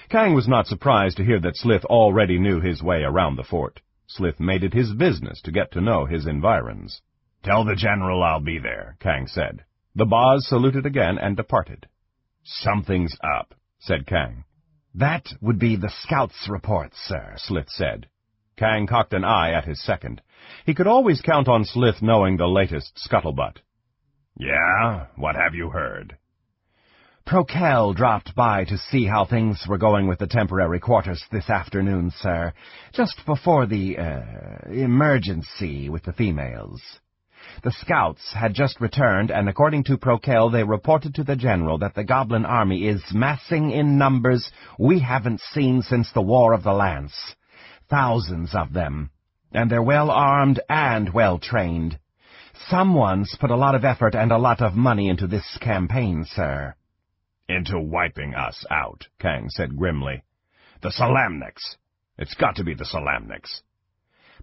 [0.08, 3.80] Kang was not surprised to hear that Slith already knew his way around the fort.
[4.08, 7.00] Slith made it his business to get to know his environs.
[7.44, 9.64] Tell the general I'll be there, Kang said.
[9.94, 11.86] The Boz saluted again and departed.
[12.42, 14.42] Something's up, said Kang.
[14.96, 18.08] That would be the scout's report, sir, Slith said.
[18.56, 20.22] Kang cocked an eye at his second.
[20.66, 23.58] He could always count on Slith knowing the latest scuttlebutt.
[24.36, 25.06] Yeah?
[25.14, 26.18] What have you heard?
[27.26, 32.10] Prokel dropped by to see how things were going with the temporary quarters this afternoon,
[32.10, 32.52] sir,
[32.92, 36.82] just before the, uh, emergency with the females.
[37.62, 41.94] The scouts had just returned, and according to Prokel, they reported to the general that
[41.94, 46.74] the goblin army is massing in numbers we haven't seen since the War of the
[46.74, 47.36] Lance.
[47.88, 49.08] Thousands of them.
[49.50, 51.98] And they're well armed and well trained.
[52.68, 56.74] Someone's put a lot of effort and a lot of money into this campaign, sir.
[57.48, 60.22] Into wiping us out, Kang said grimly.
[60.80, 61.76] The Solamnics.
[62.16, 63.60] It's got to be the Solamnics.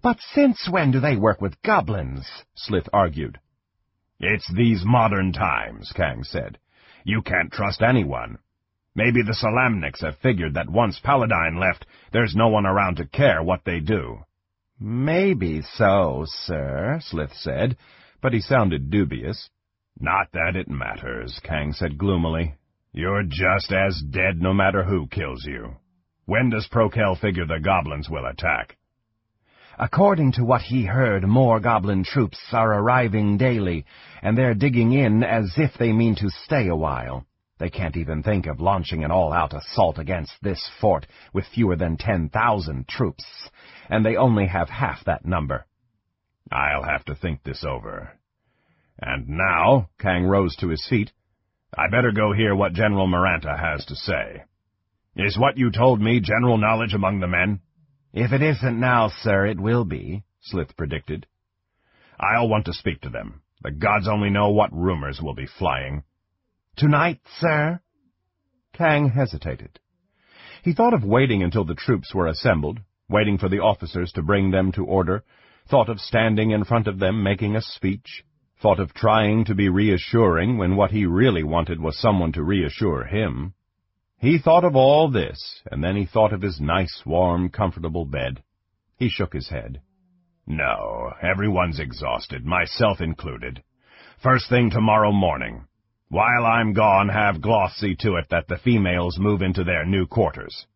[0.02, 2.28] But since when do they work with goblins?
[2.54, 3.40] Slith argued.
[4.20, 6.58] It's these modern times, Kang said.
[7.04, 8.38] You can't trust anyone.
[8.94, 13.42] Maybe the Solamnics have figured that once Paladine left, there's no one around to care
[13.42, 14.24] what they do.
[14.78, 17.76] Maybe so, sir, Slith said,
[18.20, 19.50] but he sounded dubious.
[19.98, 22.54] Not that it matters, Kang said gloomily.
[22.94, 25.76] You're just as dead no matter who kills you.
[26.26, 28.76] When does Prokel figure the goblins will attack?
[29.78, 33.86] According to what he heard, more goblin troops are arriving daily,
[34.20, 37.24] and they're digging in as if they mean to stay a while.
[37.58, 41.96] They can't even think of launching an all-out assault against this fort with fewer than
[41.96, 43.24] ten thousand troops,
[43.88, 45.64] and they only have half that number.
[46.50, 48.12] I'll have to think this over.
[49.00, 51.10] And now, Kang rose to his feet,
[51.76, 54.42] I better go hear what General Maranta has to say.
[55.16, 57.60] Is what you told me general knowledge among the men?
[58.12, 61.26] If it isn't now, sir, it will be, Slith predicted.
[62.20, 63.40] I'll want to speak to them.
[63.62, 66.02] The gods only know what rumors will be flying.
[66.76, 67.80] Tonight, sir?
[68.74, 69.78] Kang hesitated.
[70.62, 74.50] He thought of waiting until the troops were assembled, waiting for the officers to bring
[74.50, 75.24] them to order,
[75.68, 78.24] thought of standing in front of them making a speech,
[78.62, 83.04] thought of trying to be reassuring when what he really wanted was someone to reassure
[83.04, 83.52] him.
[84.18, 88.40] He thought of all this, and then he thought of his nice, warm, comfortable bed.
[88.96, 89.80] He shook his head.
[90.46, 93.64] No, everyone's exhausted, myself included.
[94.22, 95.66] First thing tomorrow morning.
[96.08, 100.06] While I'm gone, have Gloth see to it that the females move into their new
[100.06, 100.66] quarters.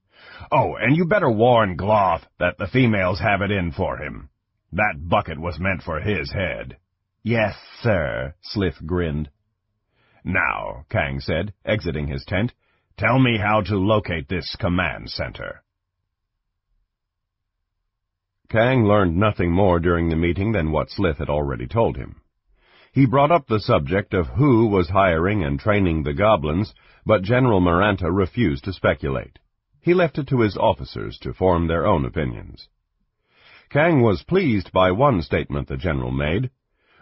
[0.50, 4.28] Oh, and you better warn Gloth that the females have it in for him.
[4.72, 6.78] That bucket was meant for his head.
[7.28, 9.30] Yes, sir, Slith grinned.
[10.22, 12.54] Now, Kang said, exiting his tent,
[12.96, 15.64] Tell me how to locate this command center.
[18.48, 22.20] Kang learned nothing more during the meeting than what Slith had already told him.
[22.92, 27.60] He brought up the subject of who was hiring and training the goblins, but General
[27.60, 29.40] Maranta refused to speculate.
[29.80, 32.68] He left it to his officers to form their own opinions.
[33.68, 36.50] Kang was pleased by one statement the general made.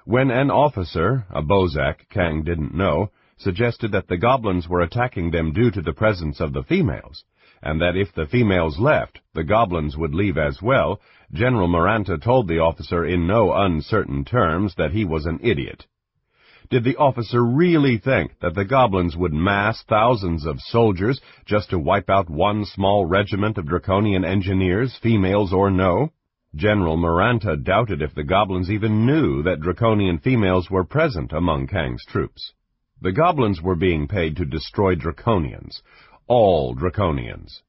[0.06, 5.52] When an officer, a Bozak Kang didn't know, suggested that the goblins were attacking them
[5.52, 7.24] due to the presence of the females,
[7.62, 11.00] and that if the females left, the goblins would leave as well,
[11.32, 15.86] General Maranta told the officer in no uncertain terms that he was an idiot.
[16.68, 21.78] Did the officer really think that the goblins would mass thousands of soldiers just to
[21.78, 26.10] wipe out one small regiment of draconian engineers, females or no?
[26.56, 32.04] General Maranta doubted if the goblins even knew that draconian females were present among Kang's
[32.04, 32.52] troops.
[33.00, 35.82] The goblins were being paid to destroy draconians,
[36.28, 37.62] all draconians.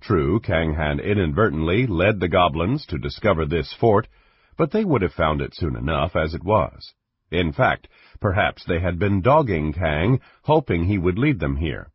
[0.00, 4.08] True, Kang had inadvertently led the goblins to discover this fort,
[4.56, 6.94] but they would have found it soon enough as it was.
[7.30, 7.86] In fact,
[8.18, 11.90] perhaps they had been dogging Kang, hoping he would lead them here.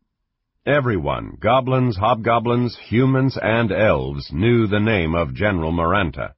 [0.65, 6.33] Everyone, goblins, hobgoblins, humans, and elves, knew the name of General Maranta.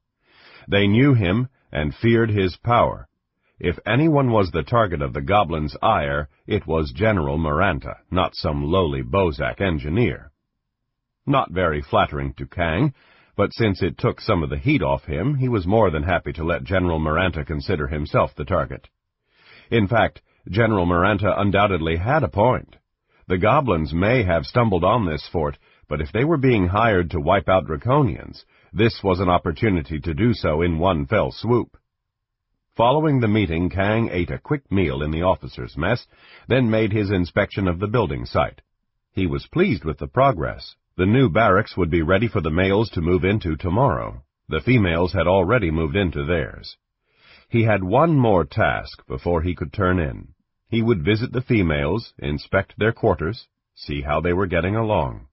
[0.67, 3.07] They knew him and feared his power,
[3.63, 8.61] if anyone was the target of the goblin's ire, it was General Maranta, not some
[8.61, 10.31] lowly Bozak engineer.
[11.25, 12.93] Not very flattering to Kang,
[13.37, 16.33] but since it took some of the heat off him, he was more than happy
[16.33, 18.89] to let General Maranta consider himself the target.
[19.71, 22.75] In fact, General Maranta undoubtedly had a point.
[23.27, 25.57] The goblins may have stumbled on this fort,
[25.87, 30.13] but if they were being hired to wipe out Draconians, this was an opportunity to
[30.13, 31.77] do so in one fell swoop.
[32.75, 36.07] Following the meeting, Kang ate a quick meal in the officers' mess,
[36.47, 38.61] then made his inspection of the building site.
[39.11, 40.75] He was pleased with the progress.
[40.97, 44.23] The new barracks would be ready for the males to move into tomorrow.
[44.49, 46.77] The females had already moved into theirs.
[47.47, 50.32] He had one more task before he could turn in.
[50.73, 55.27] He would visit the females, inspect their quarters, see how they were getting along.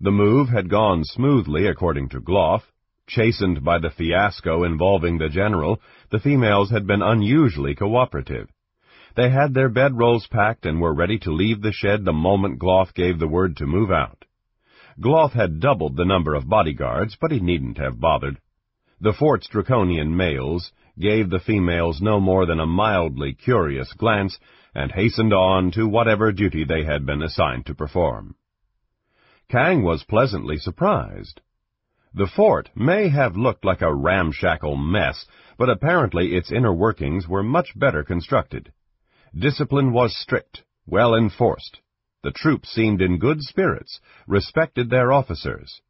[0.00, 2.64] The move had gone smoothly according to Gloth,
[3.06, 8.50] Chastened by the fiasco involving the general, the females had been unusually cooperative.
[9.14, 12.92] They had their bedrolls packed and were ready to leave the shed the moment Gloth
[12.92, 14.26] gave the word to move out.
[15.00, 18.38] Gloth had doubled the number of bodyguards, but he needn't have bothered.
[19.00, 24.38] The fort's draconian males gave the females no more than a mildly curious glance
[24.76, 28.36] and hastened on to whatever duty they had been assigned to perform.
[29.48, 31.40] Kang was pleasantly surprised.
[32.12, 37.42] The fort may have looked like a ramshackle mess, but apparently its inner workings were
[37.42, 38.70] much better constructed.
[39.34, 41.80] Discipline was strict, well enforced.
[42.22, 45.80] The troops seemed in good spirits, respected their officers,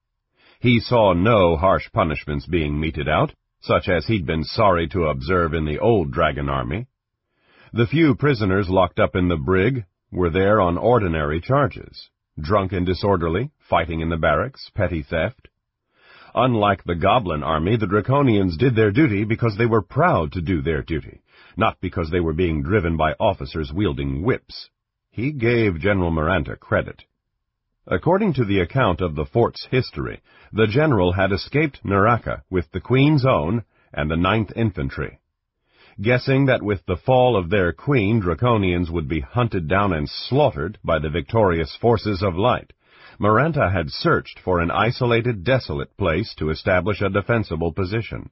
[0.61, 5.55] He saw no harsh punishments being meted out, such as he'd been sorry to observe
[5.55, 6.87] in the old Dragon Army.
[7.73, 12.11] The few prisoners locked up in the brig were there on ordinary charges.
[12.41, 15.49] Drunk and disorderly, fighting in the barracks, petty theft.
[16.35, 20.63] Unlike the Goblin Army, the Draconians did their duty because they were proud to do
[20.63, 21.23] their duty,
[21.57, 24.71] not because they were being driven by officers wielding whips.
[25.11, 27.05] He gave General Maranta credit.
[27.87, 30.21] According to the account of the fort's history,
[30.53, 35.19] the general had escaped Neraka with the Queen's Own and the Ninth Infantry.
[36.01, 40.79] Guessing that with the fall of their queen, Draconians would be hunted down and slaughtered
[40.85, 42.75] by the victorious forces of light,
[43.19, 48.29] Maranta had searched for an isolated, desolate place to establish a defensible position.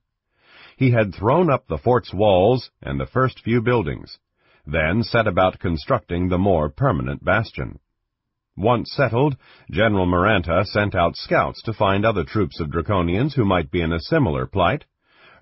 [0.77, 4.19] He had thrown up the fort's walls and the first few buildings,
[4.67, 7.79] then set about constructing the more permanent bastion.
[8.59, 9.39] Once settled,
[9.71, 13.93] General Maranta sent out scouts to find other troops of Draconians who might be in
[13.93, 14.85] a similar plight,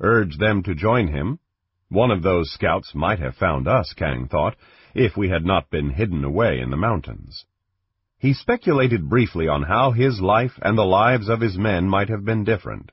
[0.01, 1.41] urged them to join him.
[1.93, 4.57] One of those scouts might have found us, Kang thought,
[4.95, 7.45] if we had not been hidden away in the mountains.
[8.19, 12.25] He speculated briefly on how his life and the lives of his men might have
[12.25, 12.93] been different.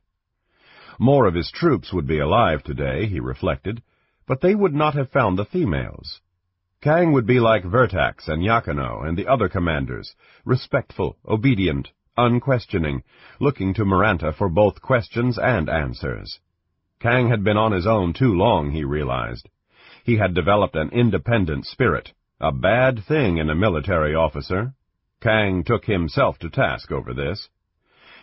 [1.00, 3.82] More of his troops would be alive today, he reflected,
[4.28, 6.20] but they would not have found the females.
[6.82, 13.04] Kang would be like Vertax and Yakano and the other commanders, respectful, obedient, unquestioning,
[13.39, 16.41] looking to Maranta for both questions and answers.
[17.00, 19.47] Kang had been on his own too long, he realized.
[20.04, 24.74] He had developed an independent spirit, a bad thing in a military officer.
[25.22, 27.50] Kang took himself to task over this.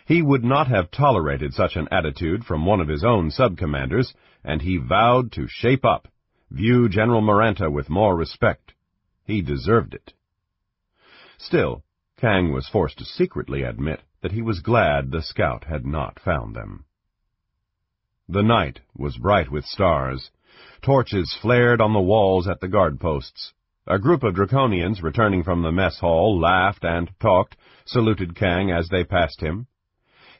[0.05, 4.13] He would not have tolerated such an attitude from one of his own sub-commanders,
[4.43, 6.07] and he vowed to shape up
[6.51, 8.73] view General Maranta with more respect.
[9.25, 10.13] He deserved it.
[11.37, 11.83] Still,
[12.17, 16.55] Kang was forced to secretly admit that he was glad the scout had not found
[16.55, 16.85] them.
[18.29, 20.31] The night was bright with stars.
[20.81, 23.53] Torches flared on the walls at the guard posts.
[23.85, 27.55] A group of Draconians returning from the mess hall laughed and talked,
[27.85, 29.67] saluted Kang as they passed him.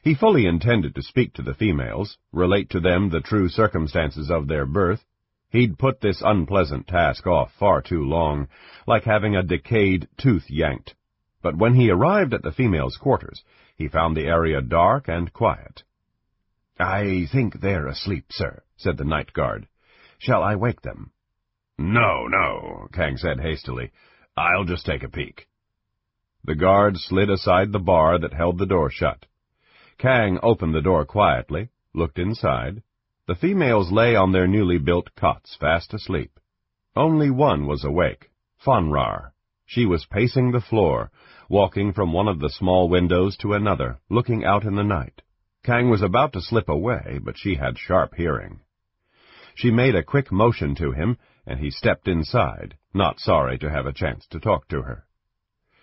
[0.02, 4.48] He fully intended to speak to the females, relate to them the true circumstances of
[4.48, 5.06] their birth,
[5.50, 8.48] He'd put this unpleasant task off far too long,
[8.86, 10.94] like having a decayed tooth yanked.
[11.40, 13.42] But when he arrived at the females' quarters,
[13.74, 15.84] he found the area dark and quiet.
[16.78, 19.66] I think they're asleep, sir, said the night guard.
[20.18, 21.12] Shall I wake them?
[21.76, 23.92] No, no, Kang said hastily.
[24.36, 25.48] I'll just take a peek.
[26.44, 29.26] The guard slid aside the bar that held the door shut.
[29.98, 32.82] Kang opened the door quietly, looked inside,
[33.26, 36.40] the females lay on their newly built cots, fast asleep.
[36.96, 38.30] Only one was awake,
[38.64, 39.32] Fonrar.
[39.66, 41.10] She was pacing the floor,
[41.48, 45.20] walking from one of the small windows to another, looking out in the night.
[45.68, 48.60] Kang was about to slip away, but she had sharp hearing.
[49.54, 53.84] She made a quick motion to him, and he stepped inside, not sorry to have
[53.84, 55.04] a chance to talk to her.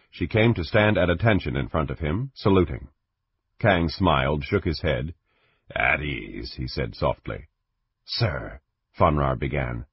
[0.10, 2.88] She came to stand at attention in front of him, saluting.
[3.60, 5.14] Kang smiled, shook his head,
[5.70, 7.48] at ease, he said softly.
[8.06, 8.62] Sir,
[8.98, 9.86] Fonrar began,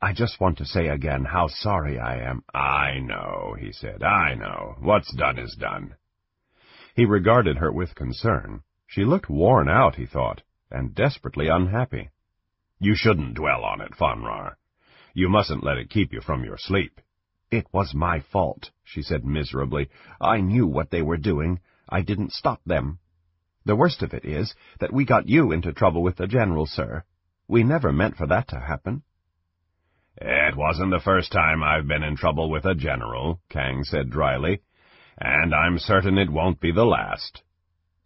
[0.00, 2.44] I just want to say again how sorry I am.
[2.54, 4.76] I know, he said, I know.
[4.78, 5.96] What's done is done.
[6.94, 8.62] He regarded her with concern.
[8.86, 12.10] She looked worn out, he thought, and desperately unhappy.
[12.78, 14.56] You shouldn't dwell on it, Fonrar.
[15.14, 17.00] You mustn't let it keep you from your sleep.
[17.50, 19.88] It was my fault, she said miserably.
[20.20, 21.60] I knew what they were doing.
[21.88, 22.98] I didn't stop them.
[23.64, 27.04] The worst of it is that we got you into trouble with the General, sir.
[27.48, 29.02] We never meant for that to happen.
[30.18, 34.62] It wasn't the first time I've been in trouble with a general, Kang said dryly,
[35.18, 37.42] and I'm certain it won't be the last.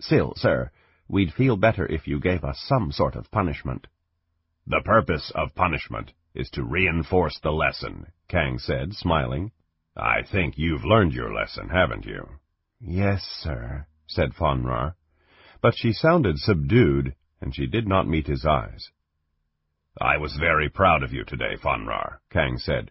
[0.00, 0.70] Still, sir,
[1.08, 3.86] we'd feel better if you gave us some sort of punishment.
[4.66, 9.52] The purpose of punishment is to reinforce the lesson, Kang said, smiling.
[9.96, 12.28] I think you've learned your lesson, haven't you?
[12.80, 14.94] Yes, sir, said Fonrar
[15.62, 18.90] but she sounded subdued, and she did not meet his eyes.
[20.00, 22.90] I was very proud of you today, Fonrar, Kang said.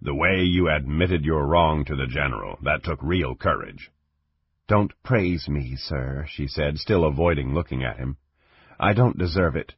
[0.00, 3.90] The way you admitted your wrong to the general, that took real courage.
[4.68, 8.16] Don't praise me, sir, she said, still avoiding looking at him.
[8.78, 9.74] I don't deserve it.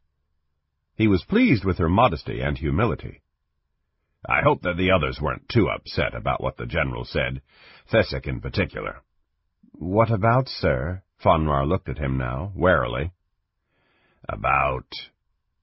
[0.97, 3.23] He was pleased with her modesty and humility.
[4.29, 7.43] I hope that the others weren't too upset about what the general said,
[7.91, 9.03] Thesic in particular.
[9.73, 11.03] What about, sir?
[11.23, 13.11] Fonrar looked at him now, warily.
[14.29, 14.87] About...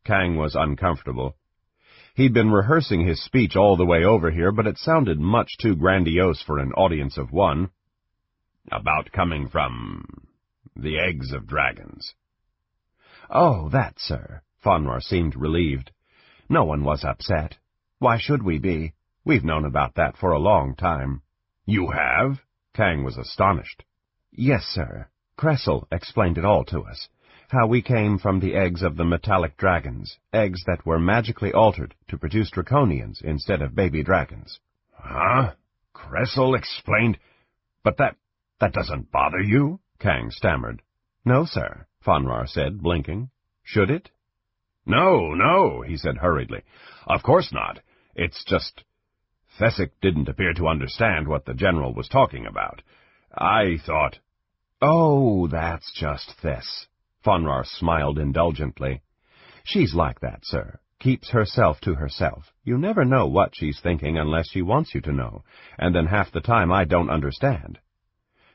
[0.03, 1.37] Kang was uncomfortable.
[2.15, 5.75] He'd been rehearsing his speech all the way over here, but it sounded much too
[5.75, 7.69] grandiose for an audience of one.
[8.69, 10.27] About coming from...
[10.75, 12.15] The eggs of dragons.
[13.29, 14.41] Oh, that, sir.
[14.63, 15.91] Fonrar seemed relieved.
[16.47, 17.57] No one was upset.
[17.99, 18.93] Why should we be?
[19.25, 21.21] We've known about that for a long time.
[21.65, 22.41] You have?
[22.73, 23.83] Kang was astonished.
[24.31, 25.07] Yes, sir.
[25.37, 27.09] Kressel explained it all to us.
[27.49, 31.95] How we came from the eggs of the metallic dragons, eggs that were magically altered
[32.07, 34.59] to produce draconians instead of baby dragons.
[34.93, 35.53] Huh?
[35.93, 37.17] Kressel explained...
[37.83, 38.15] But that...
[38.61, 39.79] that doesn't bother you?
[39.99, 40.81] Kang stammered.
[41.25, 43.29] No, sir, Fonrar said, blinking.
[43.63, 44.09] Should it?
[44.85, 46.61] No, no, he said hurriedly.
[47.05, 47.79] Of course not.
[48.15, 48.83] It's just...
[49.59, 52.81] Thesic didn't appear to understand what the general was talking about.
[53.35, 54.19] I thought...
[54.81, 56.87] Oh, that's just Thesic.
[57.25, 59.01] Fonrar smiled indulgently.
[59.63, 60.79] She's like that, sir.
[60.99, 62.51] Keeps herself to herself.
[62.63, 65.43] You never know what she's thinking unless she wants you to know,
[65.77, 67.79] and then half the time I don't understand.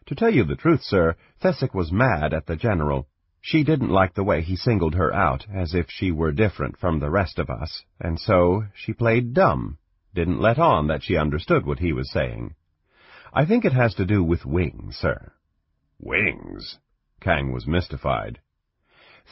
[0.06, 3.08] To tell you the truth, sir, Thesic was mad at the general.
[3.40, 6.98] She didn't like the way he singled her out, as if she were different from
[6.98, 9.78] the rest of us, and so she played dumb,
[10.14, 12.54] didn't let on that she understood what he was saying.
[13.32, 15.32] I think it has to do with wings, sir.
[15.98, 16.78] Wings?
[17.20, 18.40] Kang was mystified.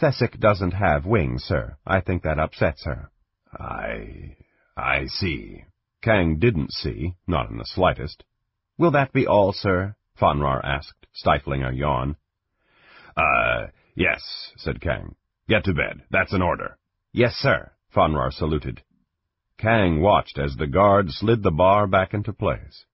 [0.00, 1.76] Thesic doesn't have wings, sir.
[1.86, 3.10] I think that upsets her.
[3.52, 4.36] I...
[4.76, 5.64] I see.
[6.02, 8.24] Kang didn't see, not in the slightest.
[8.76, 9.94] Will that be all, sir?
[10.18, 12.16] Fonrar asked, stifling a yawn.
[13.16, 15.14] Uh, yes, said Kang.
[15.48, 16.02] Get to bed.
[16.10, 16.78] That's an order.
[17.12, 18.82] Yes, sir, Fonrar saluted.
[19.58, 22.86] Kang watched as the guard slid the bar back into place.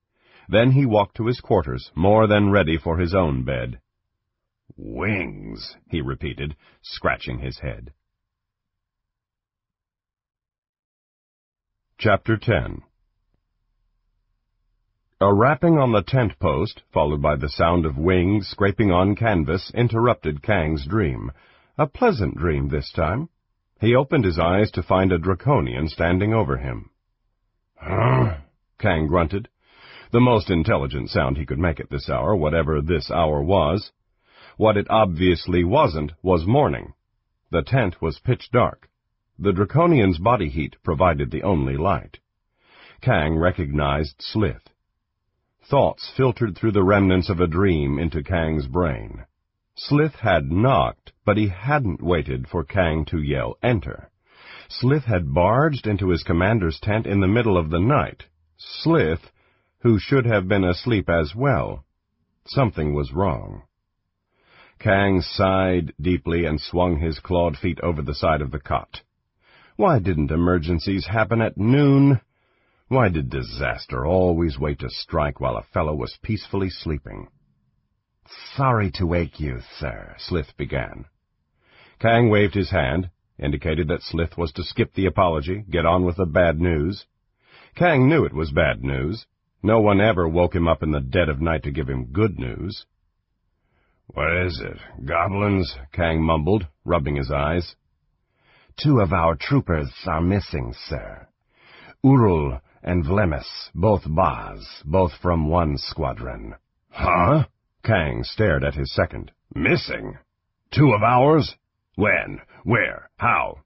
[0.49, 3.81] Then he walked to his quarters, more than ready for his own bed.
[4.77, 7.93] Wings, he repeated, scratching his head.
[11.99, 12.83] Chapter 10
[15.23, 19.71] A rapping on the tent post, followed by the sound of wings scraping on canvas,
[19.75, 21.31] interrupted Kang's dream.
[21.77, 23.29] A pleasant dream this time.
[23.83, 26.89] He opened his eyes to find a draconian standing over him.
[27.77, 28.39] Huh?
[28.79, 29.51] Kang grunted.
[30.11, 33.93] The most intelligent sound he could make at this hour, whatever this hour was.
[34.57, 36.95] What it obviously wasn't was morning.
[37.51, 38.89] The tent was pitch dark.
[39.39, 42.21] The draconian's body heat provided the only light.
[43.03, 44.71] Kang recognized Slith.
[45.71, 49.25] Thoughts filtered through the remnants of a dream into Kang's brain.
[49.77, 54.11] Slith had knocked, but he hadn't waited for Kang to yell enter.
[54.69, 58.27] Slith had barged into his commander's tent in the middle of the night.
[58.57, 59.31] Slith,
[59.83, 61.85] who should have been asleep as well.
[62.47, 63.63] Something was wrong.
[64.81, 69.03] Kang sighed deeply and swung his clawed feet over the side of the cot.
[69.77, 72.21] Why didn't emergencies happen at noon?
[72.91, 77.29] Why did disaster always wait to strike while a fellow was peacefully sleeping?
[78.57, 81.05] Sorry to wake you, sir, Slith began.
[82.01, 86.17] Kang waved his hand, indicated that Slith was to skip the apology, get on with
[86.17, 87.07] the bad news.
[87.77, 89.25] Kang knew it was bad news.
[89.63, 92.41] No one ever woke him up in the dead of night to give him good
[92.41, 92.87] news.
[94.09, 95.07] What is it?
[95.07, 95.79] Goblins?
[95.93, 97.77] Kang mumbled, rubbing his eyes.
[98.83, 101.29] Two of our troopers are missing, sir.
[102.05, 106.55] Urul and Vlemis, both Baaz, both from one squadron.
[106.91, 107.45] Huh?
[107.85, 109.33] Kang stared at his second.
[109.55, 110.19] Missing?
[110.71, 111.57] Two of ours?
[111.97, 112.41] When?
[112.65, 113.11] Where?
[113.17, 113.59] How?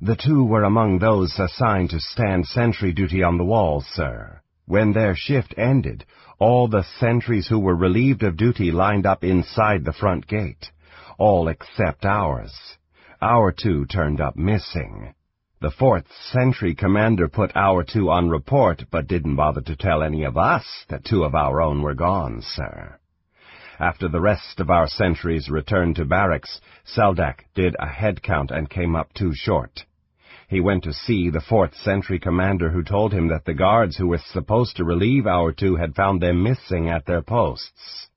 [0.00, 4.40] The two were among those assigned to stand sentry duty on the walls, sir.
[4.66, 6.04] When their shift ended,
[6.38, 10.70] all the sentries who were relieved of duty lined up inside the front gate.
[11.18, 12.54] All except ours.
[13.22, 15.14] Our two turned up missing.
[15.64, 20.22] The fourth sentry commander put our two on report, but didn't bother to tell any
[20.22, 22.98] of us that two of our own were gone, sir.
[23.80, 28.68] After the rest of our sentries returned to barracks, Seldak did a head count and
[28.68, 29.86] came up too short.
[30.48, 34.08] He went to see the fourth sentry commander who told him that the guards who
[34.08, 38.10] were supposed to relieve our two had found them missing at their posts.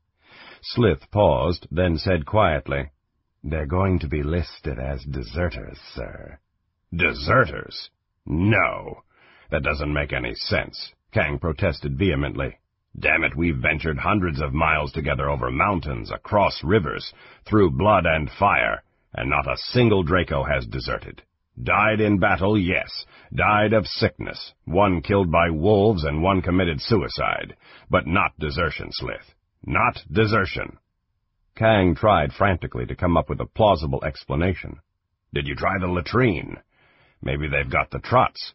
[0.61, 2.89] Slith paused, then said quietly,
[3.41, 6.39] They're going to be listed as deserters, sir.
[6.95, 7.89] Deserters?
[8.25, 9.03] No.
[9.51, 12.59] That doesn't make any sense, Kang protested vehemently.
[12.97, 17.13] Damn it, we've ventured hundreds of miles together over mountains, across rivers,
[17.45, 18.83] through blood and fire,
[19.13, 21.21] and not a single Draco has deserted.
[21.61, 23.05] Died in battle, yes.
[23.33, 24.53] Died of sickness.
[24.65, 27.55] One killed by wolves and one committed suicide.
[27.89, 29.33] But not desertion, Slith.
[29.65, 30.77] Not desertion.
[31.55, 34.79] Kang tried frantically to come up with a plausible explanation.
[35.33, 36.57] Did you try the latrine?
[37.21, 38.53] Maybe they've got the trots.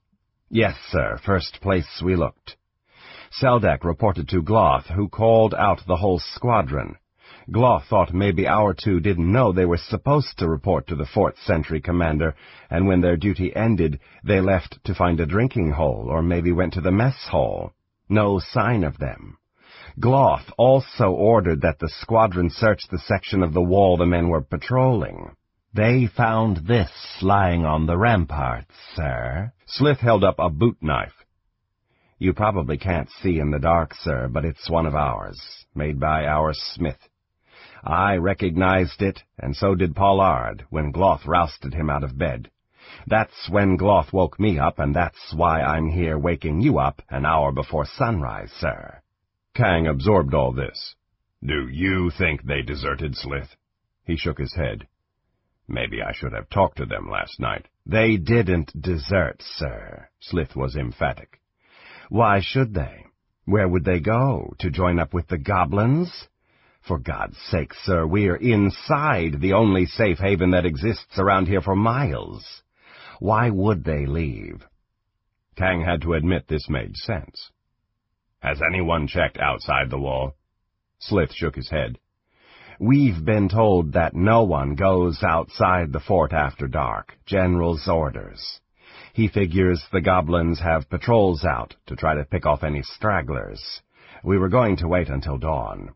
[0.49, 1.19] Yes, sir.
[1.25, 2.57] First place we looked.
[3.41, 6.97] Seldak reported to Gloth, who called out the whole squadron.
[7.51, 11.39] Gloth thought maybe our two didn't know they were supposed to report to the Fourth
[11.39, 12.35] Century Commander,
[12.71, 16.75] and when their duty ended, they left to find a drinking hole, or maybe went
[16.75, 17.73] to the mess hall.
[18.09, 19.39] No sign of them.
[19.99, 24.43] Gloth also ordered that the squadron search the section of the wall the men were
[24.43, 25.35] patrolling.
[25.75, 26.91] They found this
[27.23, 29.53] lying on the ramparts, sir.
[29.65, 31.25] Slith held up a boot knife.
[32.19, 35.41] You probably can't see in the dark, sir, but it's one of ours,
[35.75, 37.09] made by our smith.
[37.83, 42.51] I recognized it, and so did Pollard, when Gloth rousted him out of bed.
[43.07, 47.25] That's when Gloth woke me up, and that's why I'm here waking you up an
[47.25, 49.01] hour before sunrise, sir.
[49.55, 50.95] Kang absorbed all this.
[51.43, 53.57] Do you think they deserted Slith?
[54.05, 54.87] He shook his head.
[55.73, 57.67] Maybe I should have talked to them last night.
[57.87, 61.41] They didn't desert, sir, Slith was emphatic.
[62.11, 63.07] Why should they?
[63.47, 64.53] Where would they go?
[64.59, 66.29] To join up with the goblins?
[66.83, 71.75] For God's sake, sir, we're inside the only safe haven that exists around here for
[71.75, 72.45] miles.
[73.19, 74.67] Why would they leave?
[75.57, 77.51] Kang had to admit this made sense.
[78.41, 80.37] Has anyone checked outside the wall?
[80.99, 81.99] Slith shook his head.
[82.85, 87.15] We've been told that no one goes outside the fort after dark.
[87.27, 88.61] General's orders.
[89.13, 93.83] He figures the goblins have patrols out to try to pick off any stragglers.
[94.25, 95.91] We were going to wait until dawn.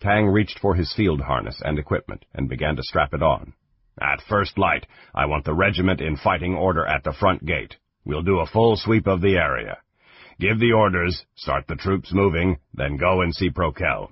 [0.00, 3.52] Kang reached for his field harness and equipment and began to strap it on.
[4.02, 7.76] At first light, I want the regiment in fighting order at the front gate.
[8.04, 9.78] We'll do a full sweep of the area.
[10.40, 14.10] Give the orders, start the troops moving, then go and see Prokel.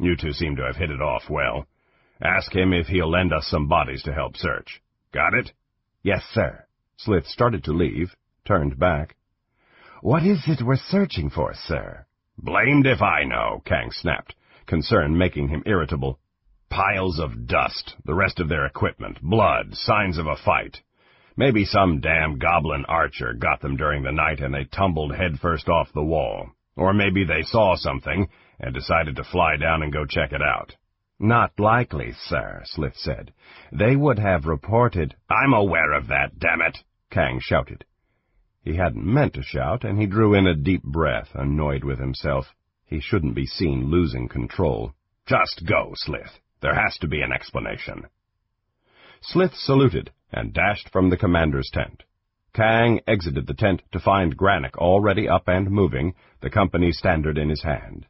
[0.00, 1.66] You two seem to have hit it off well.
[2.22, 4.82] Ask him if he'll lend us some bodies to help search.
[5.12, 5.52] Got it?
[6.02, 6.64] Yes, sir.
[6.96, 9.16] Slith started to leave, turned back.
[10.00, 12.06] What is it we're searching for, sir?
[12.38, 14.34] Blamed if I know, Kang snapped
[14.70, 16.18] concern making him irritable.
[16.70, 20.80] Piles of dust, the rest of their equipment, blood, signs of a fight.
[21.36, 25.92] Maybe some damn goblin archer got them during the night and they tumbled headfirst off
[25.92, 26.50] the wall.
[26.76, 28.28] Or maybe they saw something
[28.60, 30.76] and decided to fly down and go check it out.
[31.18, 33.32] Not likely, sir, Slith said.
[33.72, 36.78] They would have reported— I'm aware of that, damn it!
[37.10, 37.84] Kang shouted.
[38.62, 42.54] He hadn't meant to shout, and he drew in a deep breath, annoyed with himself.
[42.84, 44.92] He shouldn't be seen losing control.
[45.26, 46.40] Just go, Slith.
[46.60, 48.06] There has to be an explanation.
[49.20, 52.02] Slith saluted and dashed from the commander's tent.
[52.52, 57.48] Kang exited the tent to find Granick already up and moving, the company standard in
[57.48, 58.06] his hand.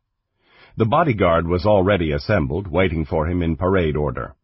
[0.81, 4.35] The bodyguard was already assembled, waiting for him in parade order.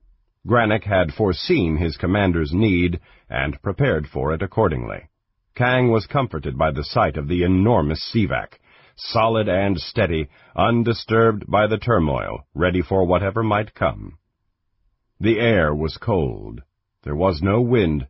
[0.47, 5.09] Granick had foreseen his commander's need and prepared for it accordingly.
[5.55, 8.61] Kang was comforted by the sight of the enormous Sivak,
[8.97, 14.19] solid and steady, undisturbed by the turmoil, ready for whatever might come.
[15.19, 16.61] The air was cold.
[17.03, 18.09] There was no wind.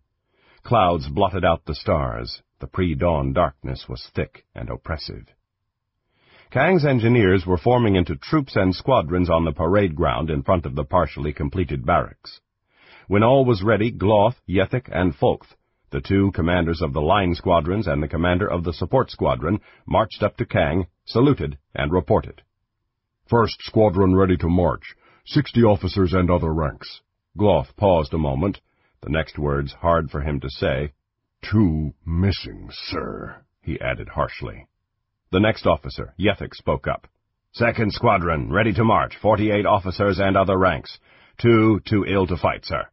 [0.65, 2.43] Clouds blotted out the stars.
[2.59, 5.33] The pre-dawn darkness was thick and oppressive.
[6.51, 10.75] Kang's engineers were forming into troops and squadrons on the parade ground in front of
[10.75, 12.41] the partially completed barracks.
[13.09, 15.55] When all was ready, Gloth, Yethik, and Folkth
[15.91, 20.23] the two commanders of the line squadrons and the commander of the support squadron marched
[20.23, 22.43] up to Kang, saluted, and reported.
[23.29, 24.95] First squadron ready to march.
[25.25, 27.01] Sixty officers and other ranks.
[27.39, 28.61] Gloth paused a moment,
[29.03, 30.93] the next words hard for him to say.
[31.43, 34.67] Two missing, sir, he added harshly.
[35.33, 37.09] The next officer, Yethik, spoke up.
[37.53, 40.99] Second squadron, ready to march, forty-eight officers and other ranks.
[41.39, 42.87] Two too ill to fight, sir.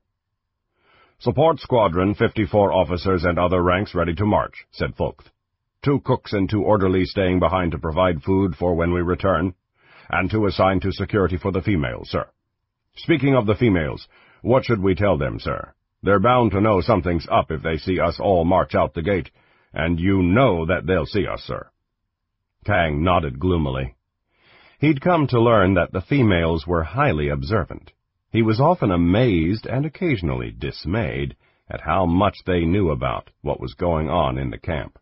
[1.19, 5.29] Support squadron, 54 officers and other ranks ready to march, said Folkth.
[5.83, 9.53] Two cooks and two orderlies staying behind to provide food for when we return,
[10.09, 12.27] and two assigned to security for the females, sir.
[12.95, 14.07] Speaking of the females,
[14.41, 15.73] what should we tell them, sir?
[16.01, 19.29] They're bound to know something's up if they see us all march out the gate,
[19.73, 21.69] and you know that they'll see us, sir.
[22.63, 23.95] Kang nodded gloomily.
[24.79, 27.93] He'd come to learn that the females were highly observant.
[28.31, 31.35] He was often amazed and occasionally dismayed
[31.69, 34.99] at how much they knew about what was going on in the camp.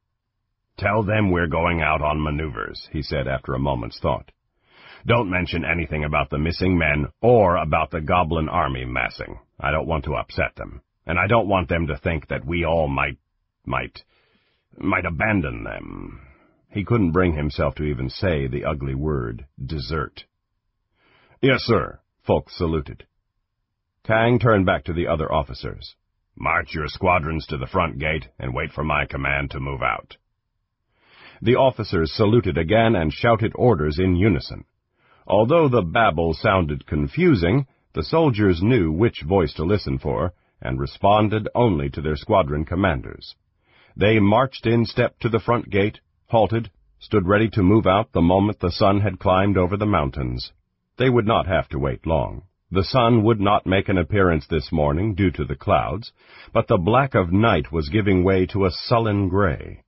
[0.78, 4.32] Tell them we're going out on maneuvers, he said after a moment's thought.
[5.06, 9.40] Don't mention anything about the missing men or about the goblin army massing.
[9.60, 10.82] I don't want to upset them.
[11.06, 13.18] And I don't want them to think that we all might,
[13.66, 14.04] might,
[14.78, 16.22] might abandon them.
[16.72, 20.24] He couldn't bring himself to even say the ugly word, desert.
[21.42, 23.06] Yes, sir, Folkth saluted.
[24.04, 25.96] Kang turned back to the other officers.
[26.38, 30.16] March your squadrons to the front gate and wait for my command to move out.
[31.42, 34.64] The officers saluted again and shouted orders in unison.
[35.28, 41.50] Although the babble sounded confusing, the soldiers knew which voice to listen for, and responded
[41.54, 43.36] only to their squadron commanders.
[43.98, 46.00] They marched in step to the front gate,
[46.32, 50.52] halted, stood ready to move out the moment the sun had climbed over the mountains.
[50.98, 52.44] They would not have to wait long.
[52.72, 56.14] The sun would not make an appearance this morning due to the clouds,
[56.54, 59.84] but the black of night was giving way to a sullen gray.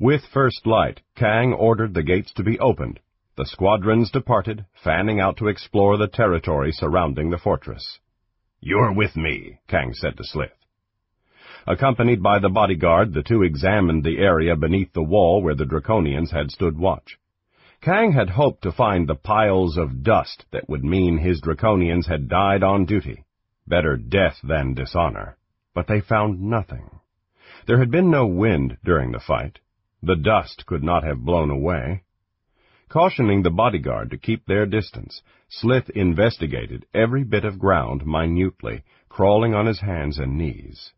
[0.00, 3.00] With first light, Kang ordered the gates to be opened.
[3.36, 7.98] The squadrons departed, fanning out to explore the territory surrounding the fortress.
[8.60, 10.56] You're with me, Kang said to Slith.
[11.68, 16.30] Accompanied by the bodyguard, the two examined the area beneath the wall where the Draconians
[16.30, 17.18] had stood watch.
[17.80, 22.28] Kang had hoped to find the piles of dust that would mean his Draconians had
[22.28, 23.24] died on duty.
[23.66, 25.36] Better death than dishonor.
[25.74, 26.88] But they found nothing.
[27.66, 29.58] There had been no wind during the fight.
[30.02, 32.04] The dust could not have blown away.
[32.88, 39.52] Cautioning the bodyguard to keep their distance, Slith investigated every bit of ground minutely, crawling
[39.52, 40.92] on his hands and knees.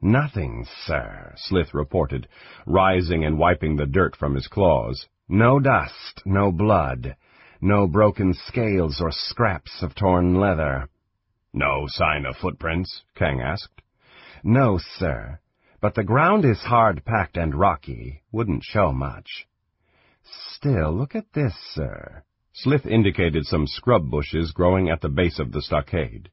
[0.00, 2.28] Nothing, sir, Slith reported,
[2.66, 5.08] rising and wiping the dirt from his claws.
[5.28, 7.16] No dust, no blood,
[7.60, 10.88] no broken scales or scraps of torn leather.
[11.52, 13.02] No sign of footprints?
[13.16, 13.82] Kang asked.
[14.44, 15.40] No, sir,
[15.80, 19.48] but the ground is hard-packed and rocky, wouldn't show much.
[20.52, 22.22] Still, look at this, sir.
[22.52, 26.30] Slith indicated some scrub bushes growing at the base of the stockade.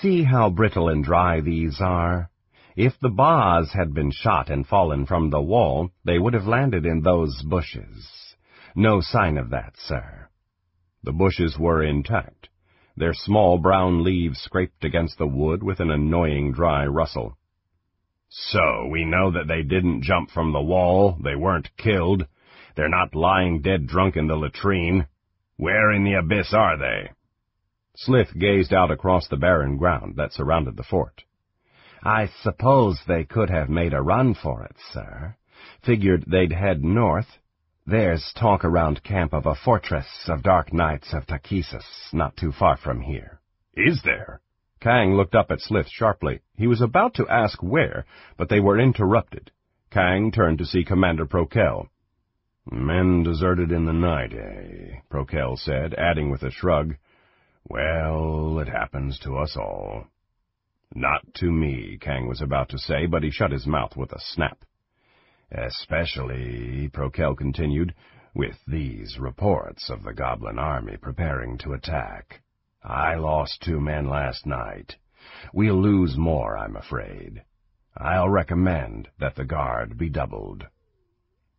[0.00, 2.30] See how brittle and dry these are?
[2.76, 6.84] If the Baaz had been shot and fallen from the wall, they would have landed
[6.84, 8.36] in those bushes.
[8.74, 10.28] No sign of that, sir.
[11.02, 12.50] The bushes were intact.
[12.94, 17.38] Their small brown leaves scraped against the wood with an annoying dry rustle.
[18.28, 22.26] So, we know that they didn't jump from the wall, they weren't killed,
[22.74, 25.06] they're not lying dead drunk in the latrine.
[25.56, 27.10] Where in the abyss are they?
[27.94, 31.22] Slith gazed out across the barren ground that surrounded the fort.
[32.02, 35.36] I suppose they could have made a run for it, sir.
[35.84, 37.38] Figured they'd head north.
[37.86, 42.76] There's talk around camp of a fortress of dark knights of Takhisis, not too far
[42.76, 43.40] from here.
[43.74, 44.40] Is there?
[44.80, 46.40] Kang looked up at Slith sharply.
[46.56, 48.04] He was about to ask where,
[48.36, 49.50] but they were interrupted.
[49.90, 51.88] Kang turned to see Commander Prokel.
[52.70, 55.00] Men deserted in the night, eh?
[55.08, 56.96] Prokel said, adding with a shrug,
[57.68, 60.08] Well, it happens to us all.
[60.94, 64.20] Not to me, Kang was about to say, but he shut his mouth with a
[64.20, 64.64] snap.
[65.50, 67.94] Especially, Prokel continued,
[68.34, 72.42] with these reports of the goblin army preparing to attack.
[72.84, 74.96] I lost two men last night.
[75.52, 77.42] We'll lose more, I'm afraid.
[77.96, 80.66] I'll recommend that the guard be doubled.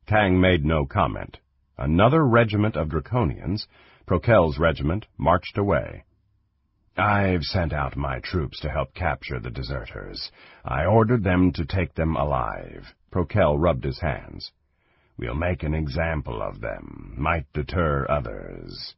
[0.06, 1.40] Kang made no comment.
[1.78, 3.68] Another regiment of Draconians,
[4.08, 6.06] Prokel's regiment, marched away.
[6.98, 10.32] I've sent out my troops to help capture the deserters.
[10.66, 12.96] I ordered them to take them alive.
[13.12, 14.52] Prokel rubbed his hands.
[15.18, 17.14] We'll make an example of them.
[17.18, 18.96] Might deter others.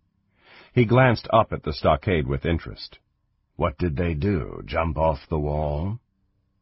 [0.74, 3.00] He glanced up at the stockade with interest.
[3.58, 4.62] What did they do?
[4.66, 6.00] Jump off the wall?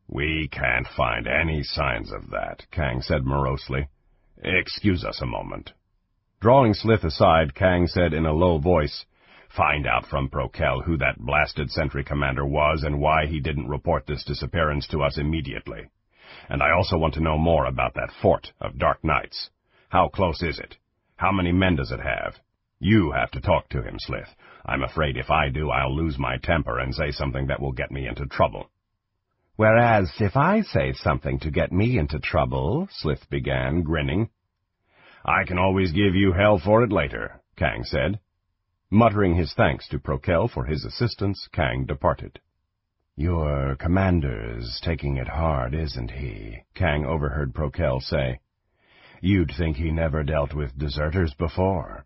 [0.08, 3.90] We can't find any signs of that, Kang said morosely.
[4.42, 5.74] Excuse us a moment.
[6.40, 9.06] Drawing Slith aside, Kang said in a low voice,
[9.56, 14.06] Find out from Prokel who that blasted sentry commander was and why he didn't report
[14.06, 15.90] this disappearance to us immediately.
[16.50, 19.50] And I also want to know more about that fort of Dark Knights.
[19.90, 20.76] How close is it?
[21.16, 22.36] How many men does it have?
[22.80, 24.36] You have to talk to him, Slith.
[24.66, 27.92] I'm afraid if I do, I'll lose my temper and say something that will get
[27.92, 28.70] me into trouble.
[29.56, 34.30] Whereas if I say something to get me into trouble, Slith began, grinning.
[35.26, 38.20] I can always give you hell for it later, Kang said.
[38.90, 42.40] Muttering his thanks to Prokel for his assistance, Kang departed.
[43.18, 46.60] Your commander's taking it hard, isn't he?
[46.74, 48.40] Kang overheard Prokel say.
[49.20, 52.06] You'd think he never dealt with deserters before.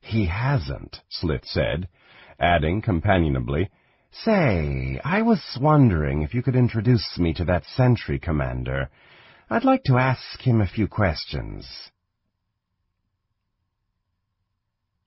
[0.00, 1.86] He hasn't, Slith said,
[2.40, 3.70] adding companionably,
[4.10, 8.90] Say, I was wondering if you could introduce me to that sentry commander.
[9.48, 11.92] I'd like to ask him a few questions.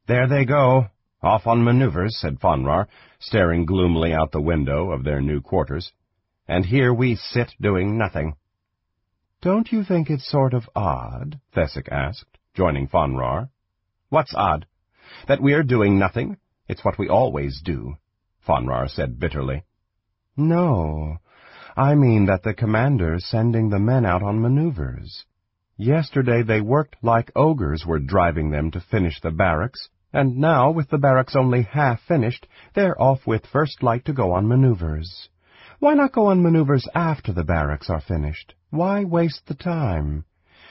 [0.07, 0.87] There they go,
[1.21, 2.87] off on maneuvers, said Fonrar,
[3.19, 5.91] staring gloomily out the window of their new quarters.
[6.47, 8.35] And here we sit doing nothing.
[9.41, 11.39] Don't you think it's sort of odd?
[11.55, 13.49] Thesic asked, joining Fonrar.
[14.09, 14.65] What's odd?
[15.27, 16.37] That we're doing nothing?
[16.67, 17.97] It's what we always do,
[18.47, 19.63] Fonrar said bitterly.
[20.35, 21.17] No,
[21.75, 25.25] I mean that the commander's sending the men out on maneuvers.
[25.83, 29.89] Yesterday they worked like ogres were driving them to finish the barracks.
[30.13, 34.31] and now, with the barracks only half finished, they're off with first light to go
[34.31, 35.29] on maneuvers.
[35.79, 38.53] Why not go on maneuvers after the barracks are finished?
[38.69, 40.25] Why waste the time?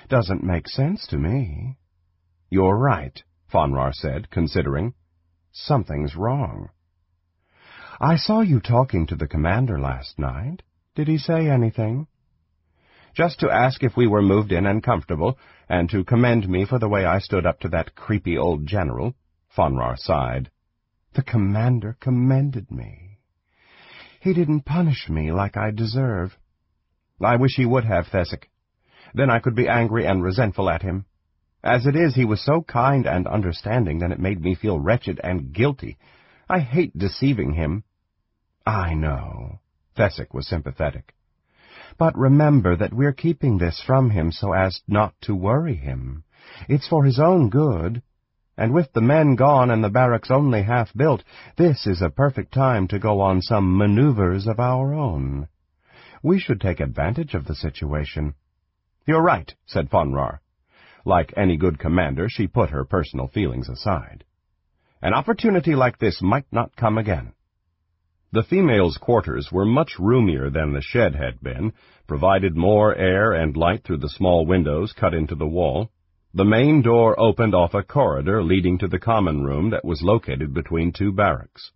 [0.09, 1.77] Doesn't make sense to me.
[2.49, 3.21] You're right,
[3.53, 4.95] Fonrar said, considering.
[5.51, 6.69] Something's wrong.
[8.01, 10.63] I saw you talking to the commander last night.
[10.95, 12.07] Did he say anything?
[13.15, 15.39] Just to ask if we were moved in and comfortable,
[15.69, 19.15] and to commend me for the way I stood up to that creepy old general.
[19.57, 20.51] Fonrar sighed.
[21.15, 23.19] The commander commended me.
[24.21, 26.37] He didn't punish me like I deserve.
[27.21, 28.45] I wish he would have, Thesic.
[29.13, 31.07] Then I could be angry and resentful at him.
[31.65, 35.21] As it is, he was so kind and understanding that it made me feel wretched
[35.23, 35.99] and guilty.
[36.49, 37.85] I hate deceiving him.
[38.65, 39.61] I know.
[39.97, 41.15] Thesic was sympathetic.
[42.01, 46.25] But remember that we're keeping this from him so as not to worry him.
[46.67, 48.01] It's for his own good.
[48.57, 51.23] And with the men gone and the barracks only half built,
[51.59, 55.49] this is a perfect time to go on some maneuvers of our own.
[56.23, 58.33] We should take advantage of the situation.
[59.07, 60.39] You're right, said Fonrar.
[61.05, 64.25] Like any good commander, she put her personal feelings aside.
[65.03, 67.35] An opportunity like this might not come again.
[68.33, 71.73] The females' quarters were much roomier than the shed had been,
[72.07, 75.91] provided more air and light through the small windows cut into the wall.
[76.33, 80.55] The main door opened off a corridor leading to the common room that was located
[80.55, 81.73] between two barracks.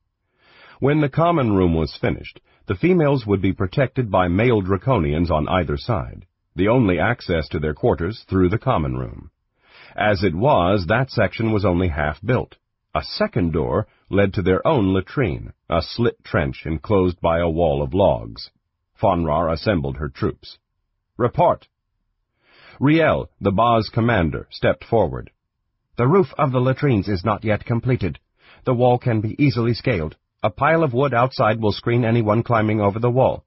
[0.79, 5.49] When the common room was finished, the females would be protected by male draconians on
[5.49, 6.25] either side,
[6.55, 9.33] the only access to their quarters through the common room.
[9.97, 12.55] As it was, that section was only half built.
[12.95, 17.83] A second door led to their own latrine, a slit trench enclosed by a wall
[17.83, 18.51] of logs.
[19.01, 20.59] Fonrar assembled her troops.
[21.17, 21.69] Report!
[22.81, 25.31] Riel, the Baaz commander, stepped forward.
[25.97, 28.19] The roof of the latrines is not yet completed.
[28.65, 30.17] The wall can be easily scaled.
[30.43, 33.45] A pile of wood outside will screen anyone climbing over the wall.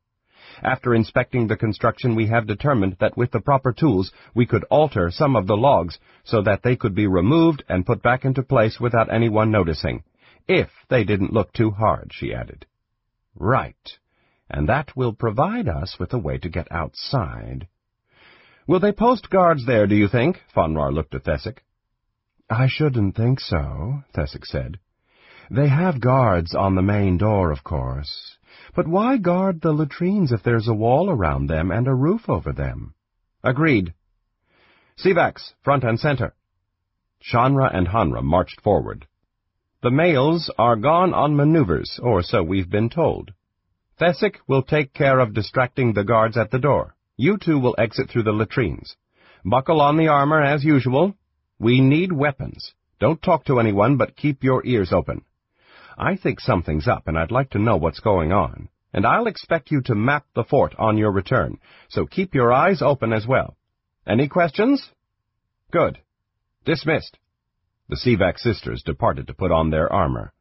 [0.63, 5.11] After inspecting the construction, we have determined that with the proper tools, we could alter
[5.11, 8.79] some of the logs so that they could be removed and put back into place
[8.79, 10.03] without anyone noticing.
[10.47, 12.65] If they didn't look too hard, she added.
[13.35, 13.99] Right.
[14.49, 17.67] And that will provide us with a way to get outside.
[18.65, 20.41] Will they post guards there, do you think?
[20.55, 21.59] Fonrar looked at Thesic.
[22.49, 24.79] I shouldn't think so, Thesic said.
[25.49, 28.37] They have guards on the main door, of course.
[28.75, 32.53] But why guard the latrines if there's a wall around them and a roof over
[32.53, 32.93] them?
[33.43, 33.93] Agreed.
[34.97, 36.33] Sivaks, front and center.
[37.21, 39.07] Shanra and Hanra marched forward.
[39.83, 43.31] The males are gone on maneuvers, or so we've been told.
[43.99, 46.95] Thesic will take care of distracting the guards at the door.
[47.15, 48.95] You two will exit through the latrines.
[49.45, 51.15] Buckle on the armor as usual.
[51.59, 52.73] We need weapons.
[52.99, 55.23] Don't talk to anyone, but keep your ears open.
[55.95, 58.69] I think something's up, and I'd like to know what's going on.
[58.93, 62.81] And I'll expect you to map the fort on your return, so keep your eyes
[62.81, 63.55] open as well.
[64.07, 64.89] Any questions?
[65.71, 65.99] Good.
[66.65, 67.19] Dismissed.
[67.89, 70.33] The Sivak sisters departed to put on their armor.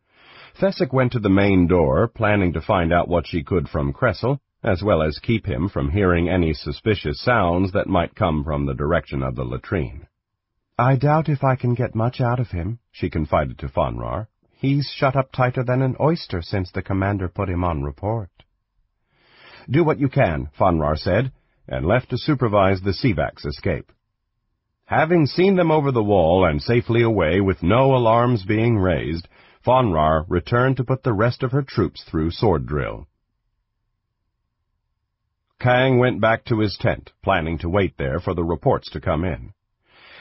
[0.58, 4.40] Thesic went to the main door, planning to find out what she could from Kressel,
[4.64, 8.74] as well as keep him from hearing any suspicious sounds that might come from the
[8.74, 10.06] direction of the latrine.
[10.78, 14.26] I doubt if I can get much out of him, she confided to Fonrar.
[14.50, 18.30] He's shut up tighter than an oyster since the commander put him on report.
[19.70, 21.32] Do what you can, Fonrar said,
[21.68, 23.92] and left to supervise the Sivak's escape.
[24.86, 29.26] Having seen them over the wall and safely away with no alarms being raised,
[29.64, 33.08] Fonrar returned to put the rest of her troops through sword drill.
[35.58, 39.24] Kang went back to his tent, planning to wait there for the reports to come
[39.24, 39.52] in.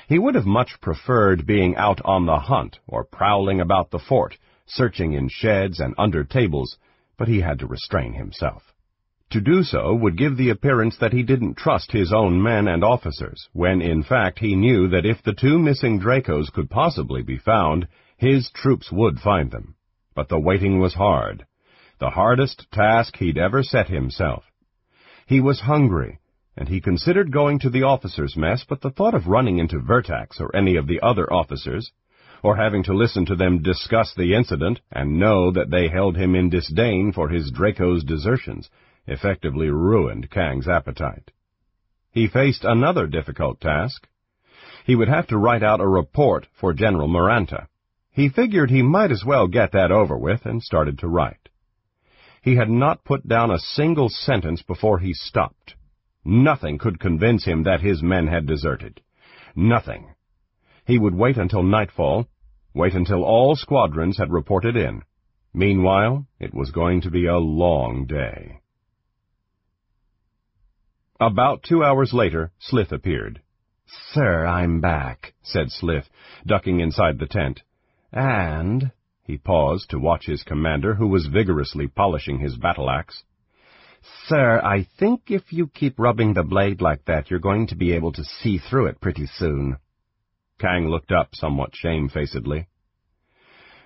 [0.08, 4.36] He would have much preferred being out on the hunt or prowling about the fort,
[4.66, 6.78] searching in sheds and under tables,
[7.18, 8.74] but he had to restrain himself.
[9.32, 12.84] To do so would give the appearance that he didn't trust his own men and
[12.84, 17.38] officers, when in fact he knew that if the two missing Dracos could possibly be
[17.38, 19.76] found, his troops would find them.
[20.14, 21.46] But the waiting was hard.
[22.00, 24.46] The hardest task he'd ever set himself.
[25.26, 26.20] He was hungry,
[26.56, 30.40] and he considered going to the officers' mess, but the thought of running into Vertax
[30.40, 31.92] or any of the other officers,
[32.44, 36.36] or having to listen to them discuss the incident and know that they held him
[36.36, 38.70] in disdain for his Draco's desertions,
[39.08, 41.32] effectively ruined Kang's appetite.
[42.12, 44.08] He faced another difficult task.
[44.86, 47.68] He would have to write out a report for General Maranta.
[48.12, 51.50] He figured he might as well get that over with and started to write.
[52.42, 55.76] He had not put down a single sentence before he stopped.
[56.24, 59.02] Nothing could convince him that his men had deserted.
[59.56, 60.14] Nothing.
[60.86, 62.28] He would wait until nightfall,
[62.76, 65.02] Wait until all squadrons had reported in.
[65.54, 68.60] Meanwhile, it was going to be a long day.
[71.20, 73.42] About two hours later, Slith appeared.
[74.12, 76.10] Sir, I'm back, said Slith,
[76.46, 77.62] ducking inside the tent.
[78.12, 78.92] And,
[79.24, 83.24] he paused to watch his commander, who was vigorously polishing his battle-axe.
[84.26, 87.94] Sir, I think if you keep rubbing the blade like that, you're going to be
[87.94, 89.78] able to see through it pretty soon.
[90.60, 92.68] Kang looked up somewhat shamefacedly.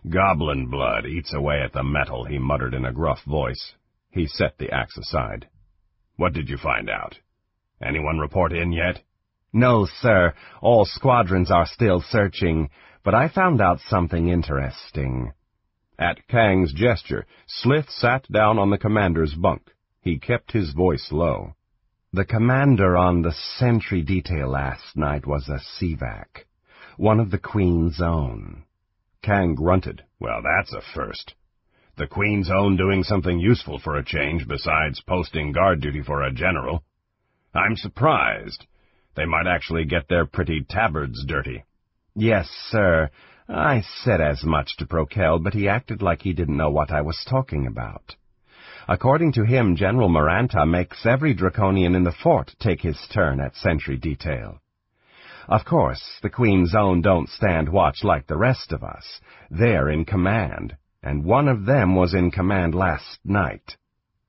[0.09, 3.75] Goblin blood eats away at the metal, he muttered in a gruff voice.
[4.09, 5.47] He set the axe aside.
[6.19, 7.17] What did you find out?
[7.81, 9.01] Anyone report in yet?
[9.53, 10.33] No, sir.
[10.61, 12.69] All squadrons are still searching,
[13.05, 15.31] but I found out something interesting.
[15.97, 19.61] At Kang's gesture, Slith sat down on the commander's bunk.
[20.01, 21.53] He kept his voice low.
[22.11, 26.43] The commander on the sentry detail last night was a Sivak,
[26.97, 28.65] one of the Queen's own.
[29.21, 30.03] Kang grunted.
[30.19, 31.35] Well, that's a first.
[31.99, 36.31] The Queen's own doing something useful for a change besides posting guard duty for a
[36.31, 36.81] general.
[37.53, 38.65] I'm surprised.
[39.17, 41.65] They might actually get their pretty tabards dirty.
[42.15, 43.09] Yes, sir.
[43.49, 47.01] I said as much to Prokel, but he acted like he didn't know what I
[47.01, 48.15] was talking about.
[48.87, 53.57] According to him, General Maranta makes every Draconian in the fort take his turn at
[53.57, 54.61] sentry detail.
[55.49, 59.19] Of course, the Queen's own don't stand watch like the rest of us.
[59.51, 63.77] They're in command, and one of them was in command last night.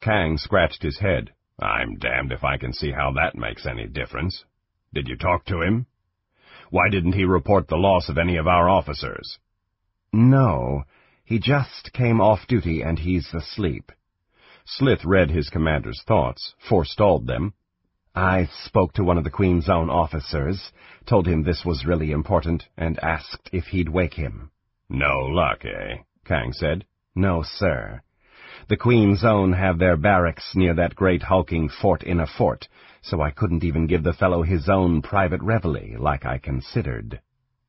[0.00, 1.32] Kang scratched his head.
[1.58, 4.44] I'm damned if I can see how that makes any difference.
[4.94, 5.86] Did you talk to him?
[6.70, 9.38] Why didn't he report the loss of any of our officers?
[10.12, 10.84] No,
[11.24, 13.92] he just came off duty and he's asleep.
[14.64, 17.54] Slith read his commander's thoughts, forestalled them.
[18.14, 20.72] I spoke to one of the Queen's own officers,
[21.06, 24.50] told him this was really important, and asked if he'd wake him.
[24.88, 25.98] No luck, eh?
[26.30, 26.84] Kang said.
[27.16, 28.02] No, sir.
[28.68, 32.68] The Queen's Own have their barracks near that great hulking fort in a fort,
[33.02, 37.20] so I couldn't even give the fellow his own private reveille, like I considered.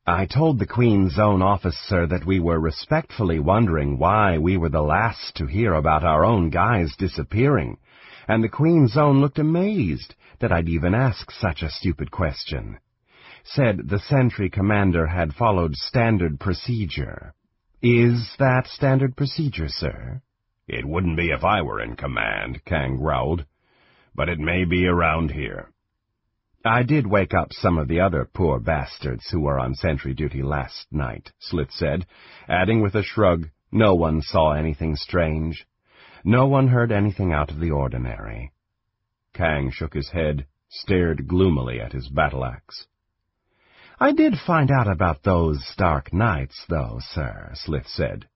[0.06, 4.84] I told the Queen's Own officer that we were respectfully wondering why we were the
[4.84, 7.80] last to hear about our own guys disappearing,
[8.28, 12.78] and the Queen's Own looked amazed that I'd even ask such a stupid question.
[13.44, 17.34] Said the sentry commander had followed standard procedure.
[17.84, 20.22] Is that standard procedure, sir?
[20.68, 23.46] It wouldn't be if I were in command, Kang growled.
[24.14, 25.72] But it may be around here.
[26.64, 30.44] I did wake up some of the other poor bastards who were on sentry duty
[30.44, 32.06] last night, Slith said,
[32.48, 35.66] adding with a shrug, no one saw anything strange.
[36.24, 38.52] No one heard anything out of the ordinary.
[39.34, 42.86] Kang shook his head, stared gloomily at his battle-axe.
[44.02, 48.28] I did find out about those dark Knights, though, sir, Slith said.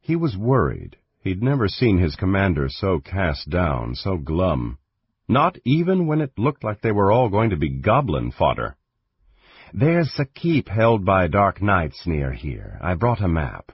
[0.00, 0.96] He was worried.
[1.20, 4.78] He'd never seen his commander so cast down, so glum.
[5.28, 8.74] Not even when it looked like they were all going to be goblin fodder.
[9.72, 12.80] There's a keep held by dark knights near here.
[12.82, 13.70] I brought a map.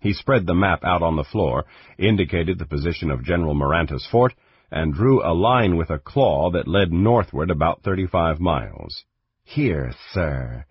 [0.00, 1.64] He spread the map out on the floor,
[1.96, 4.34] indicated the position of General Maranta's fort,
[4.68, 9.04] and drew a line with a claw that led northward about thirty-five miles.
[9.52, 10.64] Here, sir.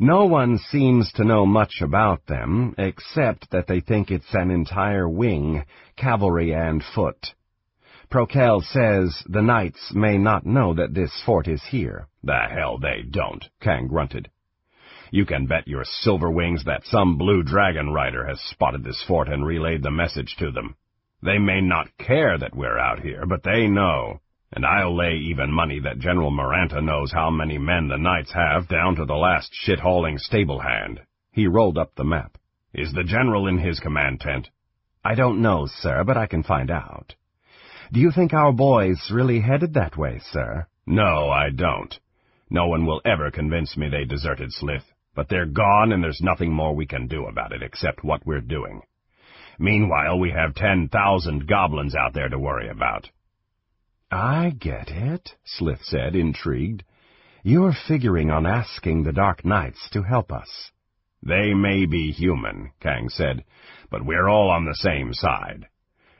[0.00, 5.06] No one seems to know much about them, except that they think it's an entire
[5.06, 5.66] wing,
[5.96, 7.34] cavalry and foot.
[8.10, 12.08] Prokel says the knights may not know that this fort is here.
[12.24, 14.30] The hell they don't, Kang grunted.
[15.10, 19.28] You can bet your silver wings that some blue dragon rider has spotted this fort
[19.28, 20.74] and relayed the message to them.
[21.22, 24.21] They may not care that we're out here, but they know.
[24.52, 28.68] And I'll lay even money that General Maranta knows how many men the Knights have
[28.68, 31.00] down to the last shit-hauling stable hand.
[31.30, 32.36] He rolled up the map.
[32.74, 34.48] Is the General in his command tent?
[35.04, 37.14] I don't know, sir, but I can find out.
[37.92, 40.66] Do you think our boys really headed that way, sir?
[40.86, 41.98] No, I don't.
[42.50, 44.84] No one will ever convince me they deserted Slith,
[45.14, 48.40] but they're gone and there's nothing more we can do about it except what we're
[48.40, 48.82] doing.
[49.58, 53.08] Meanwhile, we have ten thousand goblins out there to worry about.
[54.12, 56.84] I get it, Slith said, intrigued.
[57.42, 60.70] You're figuring on asking the Dark Knights to help us.
[61.22, 63.42] They may be human, Kang said,
[63.90, 65.66] but we're all on the same side.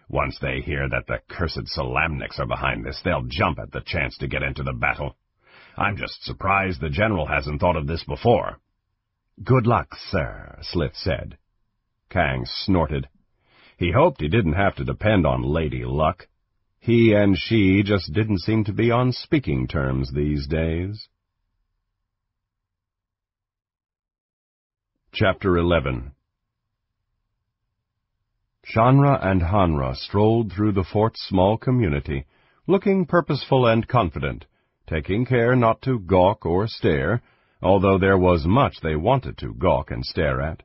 [0.09, 4.17] Once they hear that the cursed Solamniks are behind this, they'll jump at the chance
[4.19, 5.19] to get into the battle.
[5.77, 8.59] I'm just surprised the General hasn't thought of this before.
[9.45, 11.37] Good luck, sir, Slith said.
[12.09, 13.11] Kang snorted.
[13.77, 16.27] He hoped he didn't have to depend on Lady Luck.
[16.85, 21.09] He and she just didn't seem to be on speaking terms these days.
[25.13, 26.11] Chapter 11
[28.67, 32.27] Shanra and Hanra strolled through the fort's small community,
[32.67, 34.47] looking purposeful and confident,
[34.89, 37.23] taking care not to gawk or stare,
[37.63, 40.65] although there was much they wanted to gawk and stare at.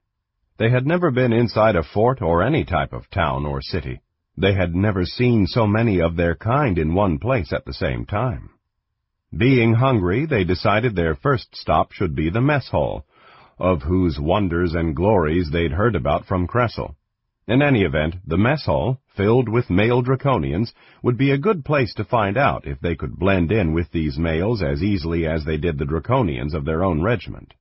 [0.58, 4.02] They had never been inside a fort or any type of town or city.
[4.38, 8.06] They had never seen so many of their kind in one place at the same
[8.06, 8.52] time.
[9.36, 13.06] Being hungry, they decided their first stop should be the mess hall,
[13.58, 16.96] of whose wonders and glories they'd heard about from Kressel.
[17.48, 21.94] In any event, the mess hall, filled with male draconians, would be a good place
[21.96, 25.58] to find out if they could blend in with these males as easily as they
[25.58, 27.54] did the draconians of their own regiment.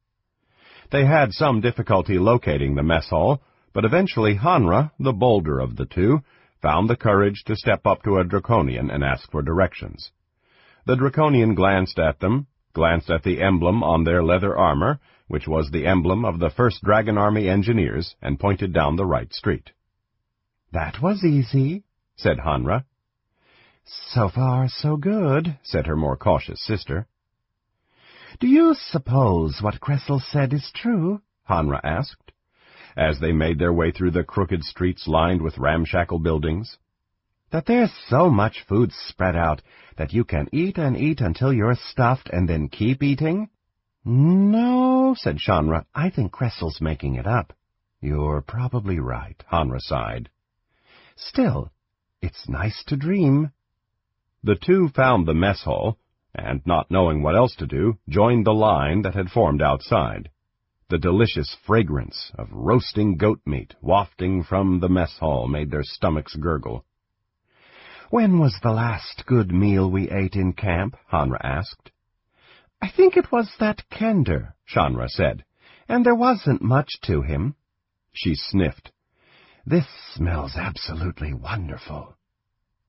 [0.91, 3.41] They had some difficulty locating the mess hall,
[3.73, 6.23] but eventually Hanra, the bolder of the two,
[6.63, 10.11] found the courage to step up to a draconian and ask for directions.
[10.87, 15.71] The draconian glanced at them, glanced at the emblem on their leather armor, which was
[15.71, 19.73] the emblem of the 1st Dragon Army Engineers, and pointed down the right street.
[20.73, 21.85] That was easy,
[22.17, 22.85] said Hanra.
[23.85, 27.07] So far, so good, said her more cautious sister.
[28.39, 31.23] Do you suppose what Kressel said is true?
[31.49, 32.33] Hanra asked,
[32.97, 36.79] as they made their way through the crooked streets lined with ramshackle buildings.
[37.51, 39.63] That there's so much food spread out
[39.97, 43.49] that you can eat and eat until you're stuffed and then keep eating?
[44.05, 45.85] No, said Shanra.
[45.95, 47.53] I think Kressel's making it up.
[48.01, 50.31] You're probably right, Hanra sighed.
[51.17, 51.71] Still,
[52.21, 53.53] it's nice to dream.
[54.43, 55.99] The two found the mess hall,
[56.35, 60.31] and not knowing what else to do, joined the line that had formed outside.
[60.89, 66.37] The delicious fragrance of roasting goat meat wafting from the mess hall made their stomachs
[66.37, 66.85] gurgle.
[68.11, 70.97] When was the last good meal we ate in camp?
[71.11, 71.91] Hanra asked.
[72.81, 75.45] I think it was that Kender, Shanra said,
[75.89, 77.57] and there wasn't much to him.
[78.13, 78.93] She sniffed.
[79.65, 82.15] This smells absolutely wonderful.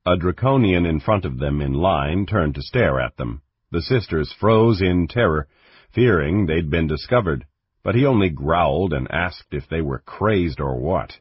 [0.05, 3.41] A draconian in front of them in line turned to stare at them.
[3.71, 5.47] The sisters froze in terror,
[5.91, 7.47] fearing they'd been discovered,
[7.83, 11.19] but he only growled and asked if they were crazed or what.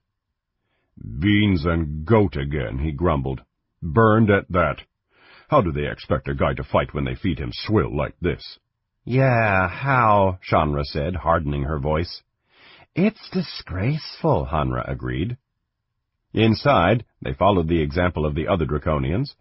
[1.21, 3.43] Beans and goat again, he grumbled.
[3.83, 4.83] Burned at that.
[5.49, 8.59] How do they expect a guy to fight when they feed him swill like this?
[9.05, 12.23] Yeah, how, Shanra said, hardening her voice.
[12.95, 15.37] It's disgraceful, Hanra agreed.
[16.33, 19.35] Inside, they followed the example of the other draconians,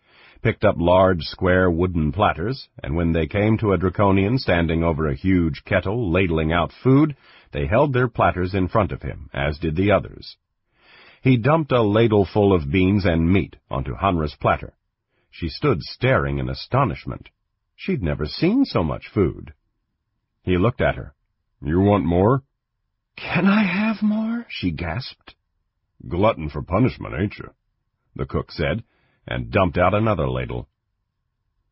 [0.46, 5.08] picked up large square wooden platters, and when they came to a draconian standing over
[5.10, 7.16] a huge kettle ladling out food,
[7.52, 10.38] they held their platters in front of him, as did the others.
[11.24, 14.74] He dumped a ladleful of beans and meat onto Hanra's platter.
[15.32, 17.30] She stood staring in astonishment.
[17.76, 19.52] She'd never seen so much food.
[20.44, 21.16] He looked at her.
[21.60, 22.44] You want more?
[23.16, 24.46] Can I have more?
[24.48, 25.34] she gasped.
[26.08, 27.50] Glutton for punishment, ain't you?
[28.16, 28.84] The cook said,
[29.28, 30.68] and dumped out another ladle.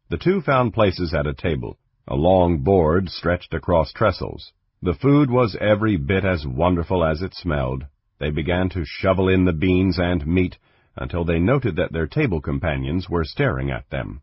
[0.09, 1.77] The two found places at a table,
[2.07, 4.51] a long board stretched across trestles.
[4.81, 7.85] The food was every bit as wonderful as it smelled.
[8.19, 10.57] They began to shovel in the beans and meat
[10.95, 14.21] until they noted that their table companions were staring at them.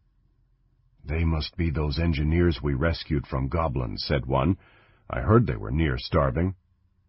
[1.04, 4.58] They must be those engineers we rescued from goblins, said one.
[5.08, 6.54] I heard they were near starving.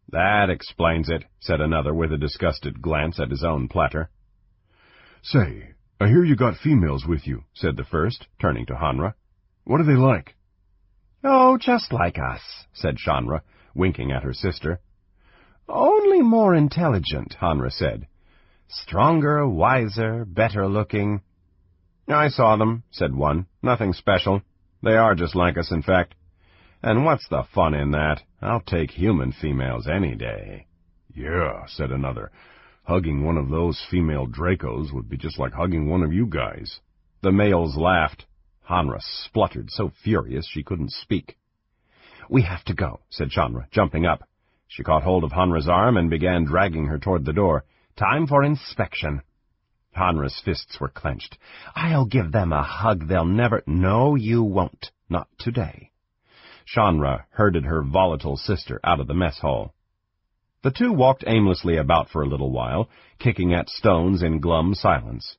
[0.10, 4.10] That explains it, said another with a disgusted glance at his own platter.
[5.22, 9.14] Say, I hear you got females with you, said the first, turning to Hanra.
[9.66, 10.34] What are they like?
[11.24, 12.42] Oh, just like us,
[12.74, 13.42] said Shanra,
[13.76, 14.80] winking at her sister.
[15.70, 18.08] Only more intelligent, Hanra said.
[18.68, 21.22] Stronger, wiser, better looking.
[22.08, 23.46] I saw them, said one.
[23.62, 24.42] Nothing special.
[24.82, 26.16] They are just like us, in fact.
[26.82, 28.24] And what's the fun in that?
[28.42, 30.66] I'll take human females any day.
[31.14, 32.32] Yeah, said another.
[32.84, 36.80] Hugging one of those female Dracos would be just like hugging one of you guys.
[37.22, 38.26] The males laughed.
[38.68, 41.38] Hanra spluttered so furious she couldn't speak.
[42.30, 44.28] We have to go, said Shanra, jumping up.
[44.68, 47.66] She caught hold of Hanra's arm and began dragging her toward the door.
[47.98, 49.22] Time for inspection.
[49.96, 51.38] Hanra's fists were clenched.
[51.76, 54.92] I'll give them a hug they'll never— No, you won't.
[55.10, 55.92] Not today.
[56.66, 59.76] Shanra herded her volatile sister out of the mess hall.
[60.64, 65.38] The two walked aimlessly about for a little while, kicking at stones in glum silence.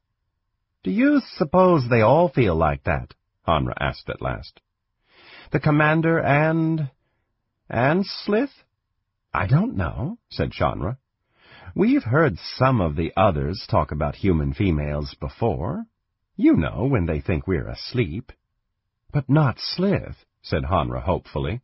[0.82, 3.14] Do you suppose they all feel like that?
[3.46, 4.60] Hanra asked at last.
[5.52, 6.90] The commander and...
[7.68, 8.64] and Slith?
[9.32, 10.96] I don't know, said Shanra.
[11.74, 15.84] We've heard some of the others talk about human females before.
[16.36, 18.32] You know, when they think we're asleep.
[19.12, 21.60] But not Slith, said Hanra hopefully.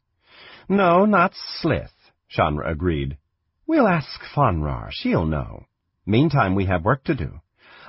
[0.68, 3.18] No, not Slith, Shanra agreed.
[3.69, 4.89] We'll ask Fonrar.
[4.90, 5.66] She'll know.
[6.07, 7.43] Meantime, we have work to do.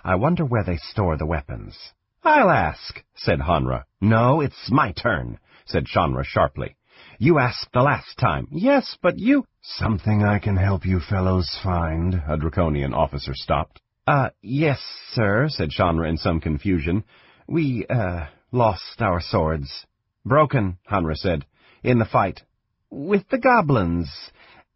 [0.04, 1.74] I wonder where they store the weapons.
[2.22, 3.86] I'll ask, said Hanra.
[4.02, 6.76] No, it's my turn, said Shanra sharply.
[7.18, 8.50] You asked the last time.
[8.52, 9.46] Yes, but you...
[9.62, 13.80] Something I can help you fellows find, a Draconian officer stopped.
[14.06, 14.82] Uh, yes,
[15.14, 17.06] sir, said Shanra in some confusion.
[17.48, 19.86] We, uh, lost our swords.
[20.26, 21.46] Broken, Hanra said,
[21.84, 22.42] in the fight.
[22.90, 24.12] With the goblins.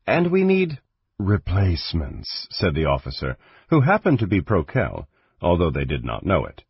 [0.08, 0.80] And we need...
[1.20, 3.38] Replacements, said the officer,
[3.70, 5.06] who happened to be Prokel,
[5.42, 6.64] although they did not know it.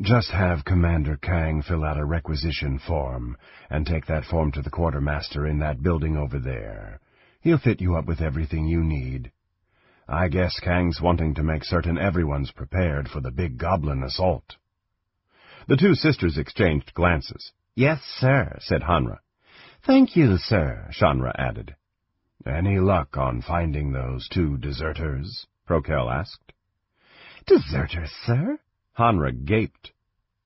[0.00, 3.36] Just have Commander Kang fill out a requisition form,
[3.70, 7.00] and take that form to the quartermaster in that building over there.
[7.40, 9.32] He'll fit you up with everything you need.
[10.08, 14.56] I guess Kang's wanting to make certain everyone's prepared for the big goblin assault.
[15.68, 17.52] The two sisters exchanged glances.
[17.74, 19.20] Yes, sir, said Hanra.
[19.86, 21.76] Thank you, sir, Shanra added.
[22.46, 25.46] Any luck on finding those two deserters?
[25.66, 26.52] Prokel asked.
[27.46, 28.58] Deserters, sir?
[28.98, 29.92] Hanra gaped.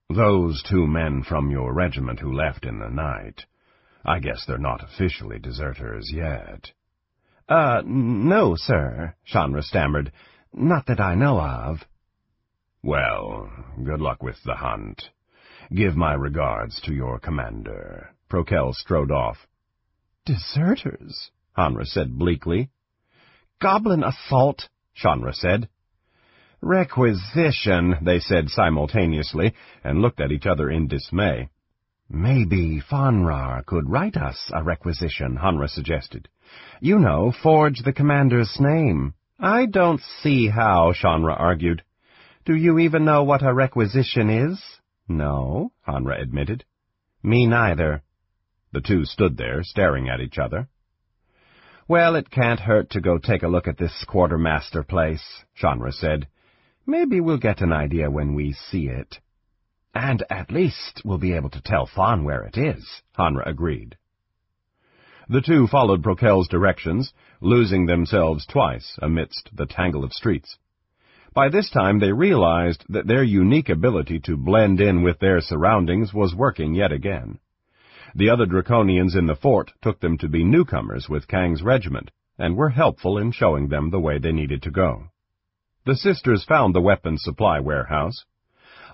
[0.09, 3.45] Those two men from your regiment who left in the night.
[4.05, 6.73] I guess they're not officially deserters yet.
[7.49, 10.13] Uh, no, sir, Shanra stammered.
[10.53, 11.85] Not that I know of.
[12.83, 13.51] Well,
[13.85, 15.11] good luck with the hunt.
[15.75, 18.11] Give my regards to your commander.
[18.31, 19.47] Prokel strode off.
[20.25, 22.71] Deserters, Hanra said bleakly.
[23.61, 25.69] Goblin assault, Shanra said.
[26.61, 31.49] Requisition, they said simultaneously, and looked at each other in dismay.
[32.09, 36.29] Maybe Fonrar could write us a requisition, Hanra suggested.
[36.81, 39.15] You know, forge the commander's name.
[39.41, 41.83] I don't see how, Shanra argued.
[42.45, 44.63] Do you even know what a requisition is?
[45.09, 46.65] No, Hanra admitted.
[47.23, 48.03] Me neither.
[48.73, 50.69] The two stood there, staring at each other.
[51.89, 56.29] Well, it can't hurt to go take a look at this quartermaster place, Shanra said.
[56.85, 59.21] Maybe we'll get an idea when we see it.
[59.95, 62.87] And at least we'll be able to tell Fawn where it is,
[63.19, 63.97] Hanra agreed.
[65.31, 70.59] The two followed Prokel's directions, losing themselves twice amidst the tangle of streets.
[71.33, 76.13] By this time they realized that their unique ability to blend in with their surroundings
[76.13, 77.39] was working yet again.
[78.15, 82.57] The other Draconians in the fort took them to be newcomers with Kang's regiment, and
[82.57, 85.09] were helpful in showing them the way they needed to go.
[85.85, 88.25] The sisters found the weapons supply warehouse.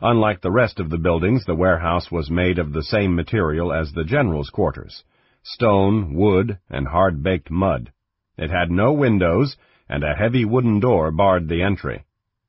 [0.01, 3.93] Unlike the rest of the buildings, the warehouse was made of the same material as
[3.93, 5.05] the general's quarters,
[5.43, 7.93] stone, wood, and hard-baked mud.
[8.36, 9.57] It had no windows,
[9.89, 12.05] and a heavy wooden door barred the entry.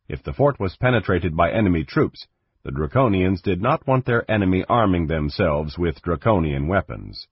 [0.07, 2.27] If the fort was penetrated by enemy troops,
[2.65, 7.27] the Draconians did not want their enemy arming themselves with Draconian weapons.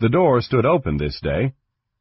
[0.00, 1.54] The door stood open this day,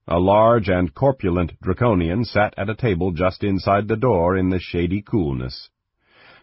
[0.09, 4.59] a large and corpulent Draconian sat at a table just inside the door in the
[4.59, 5.69] shady coolness.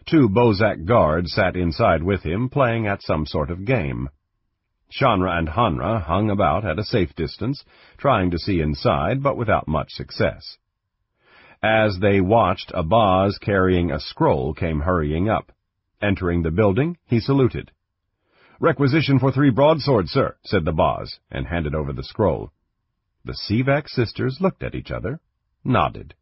[0.07, 4.09] Two Bozak guards sat inside with him, playing at some sort of game.
[4.91, 7.63] Shanra and Hanra hung about at a safe distance,
[7.97, 10.57] trying to see inside, but without much success.
[11.61, 15.51] As they watched, a Boz carrying a scroll came hurrying up.
[16.05, 17.71] Entering the building, he saluted.
[18.59, 22.51] Requisition for three broadswords, sir, said the Boz, and handed over the scroll.
[23.23, 25.19] The Sivak sisters looked at each other,
[25.63, 26.13] nodded.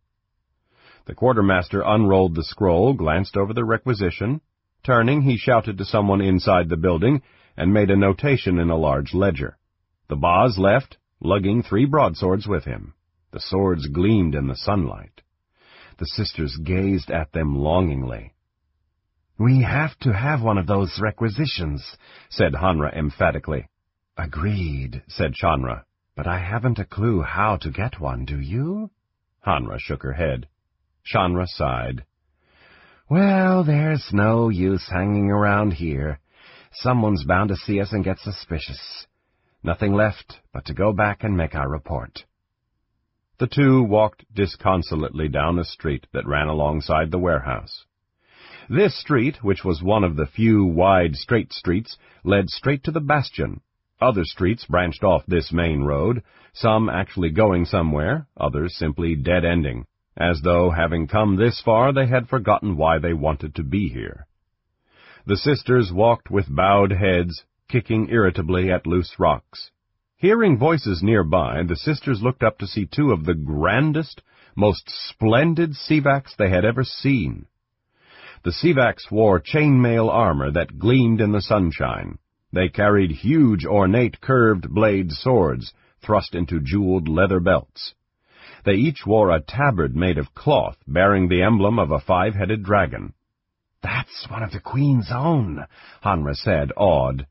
[1.03, 4.39] The quartermaster unrolled the scroll, glanced over the requisition.
[4.85, 7.21] Turning, he shouted to someone inside the building
[7.57, 9.57] and made a notation in a large ledger.
[10.07, 12.93] The Boz left, lugging three broadswords with him.
[13.31, 15.23] The swords gleamed in the sunlight.
[15.97, 18.32] The sisters gazed at them longingly.
[19.43, 21.97] We have to have one of those requisitions,
[22.29, 23.67] said Hanra emphatically.
[24.17, 25.83] Agreed, said Shanra.
[26.15, 28.89] But I haven't a clue how to get one, do you?
[29.45, 30.47] Hanra shook her head.
[31.03, 32.05] Shanra sighed.
[33.09, 36.21] Well, there's no use hanging around here.
[36.71, 39.07] Someone's bound to see us and get suspicious.
[39.61, 42.23] Nothing left but to go back and make our report.
[43.39, 47.83] The two walked disconsolately down a street that ran alongside the warehouse.
[48.69, 53.01] This street, which was one of the few wide straight streets, led straight to the
[53.01, 53.59] bastion,
[54.03, 56.23] other streets branched off this main road,
[56.53, 59.85] some actually going somewhere, others simply dead-ending,
[60.17, 64.27] as though, having come this far, they had forgotten why they wanted to be here.
[65.25, 69.71] The sisters walked with bowed heads, kicking irritably at loose rocks.
[70.17, 74.21] Hearing voices nearby, the sisters looked up to see two of the grandest,
[74.55, 77.45] most splendid Sivaks they had ever seen.
[78.43, 82.17] The Sivaks wore chainmail armor that gleamed in the sunshine,
[82.51, 87.95] they carried huge ornate curved blade swords, thrust into jeweled leather belts.
[88.65, 93.13] They each wore a tabard made of cloth bearing the emblem of a five-headed dragon.
[93.81, 95.65] That's one of the Queen's own,
[96.03, 97.25] Hanra said, awed.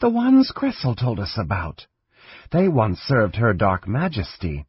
[0.00, 1.86] The ones Kressel told us about.
[2.50, 4.66] They once served her dark majesty.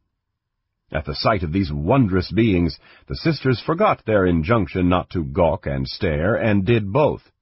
[0.92, 5.66] At the sight of these wondrous beings, the sisters forgot their injunction not to gawk
[5.66, 7.32] and stare, and did both.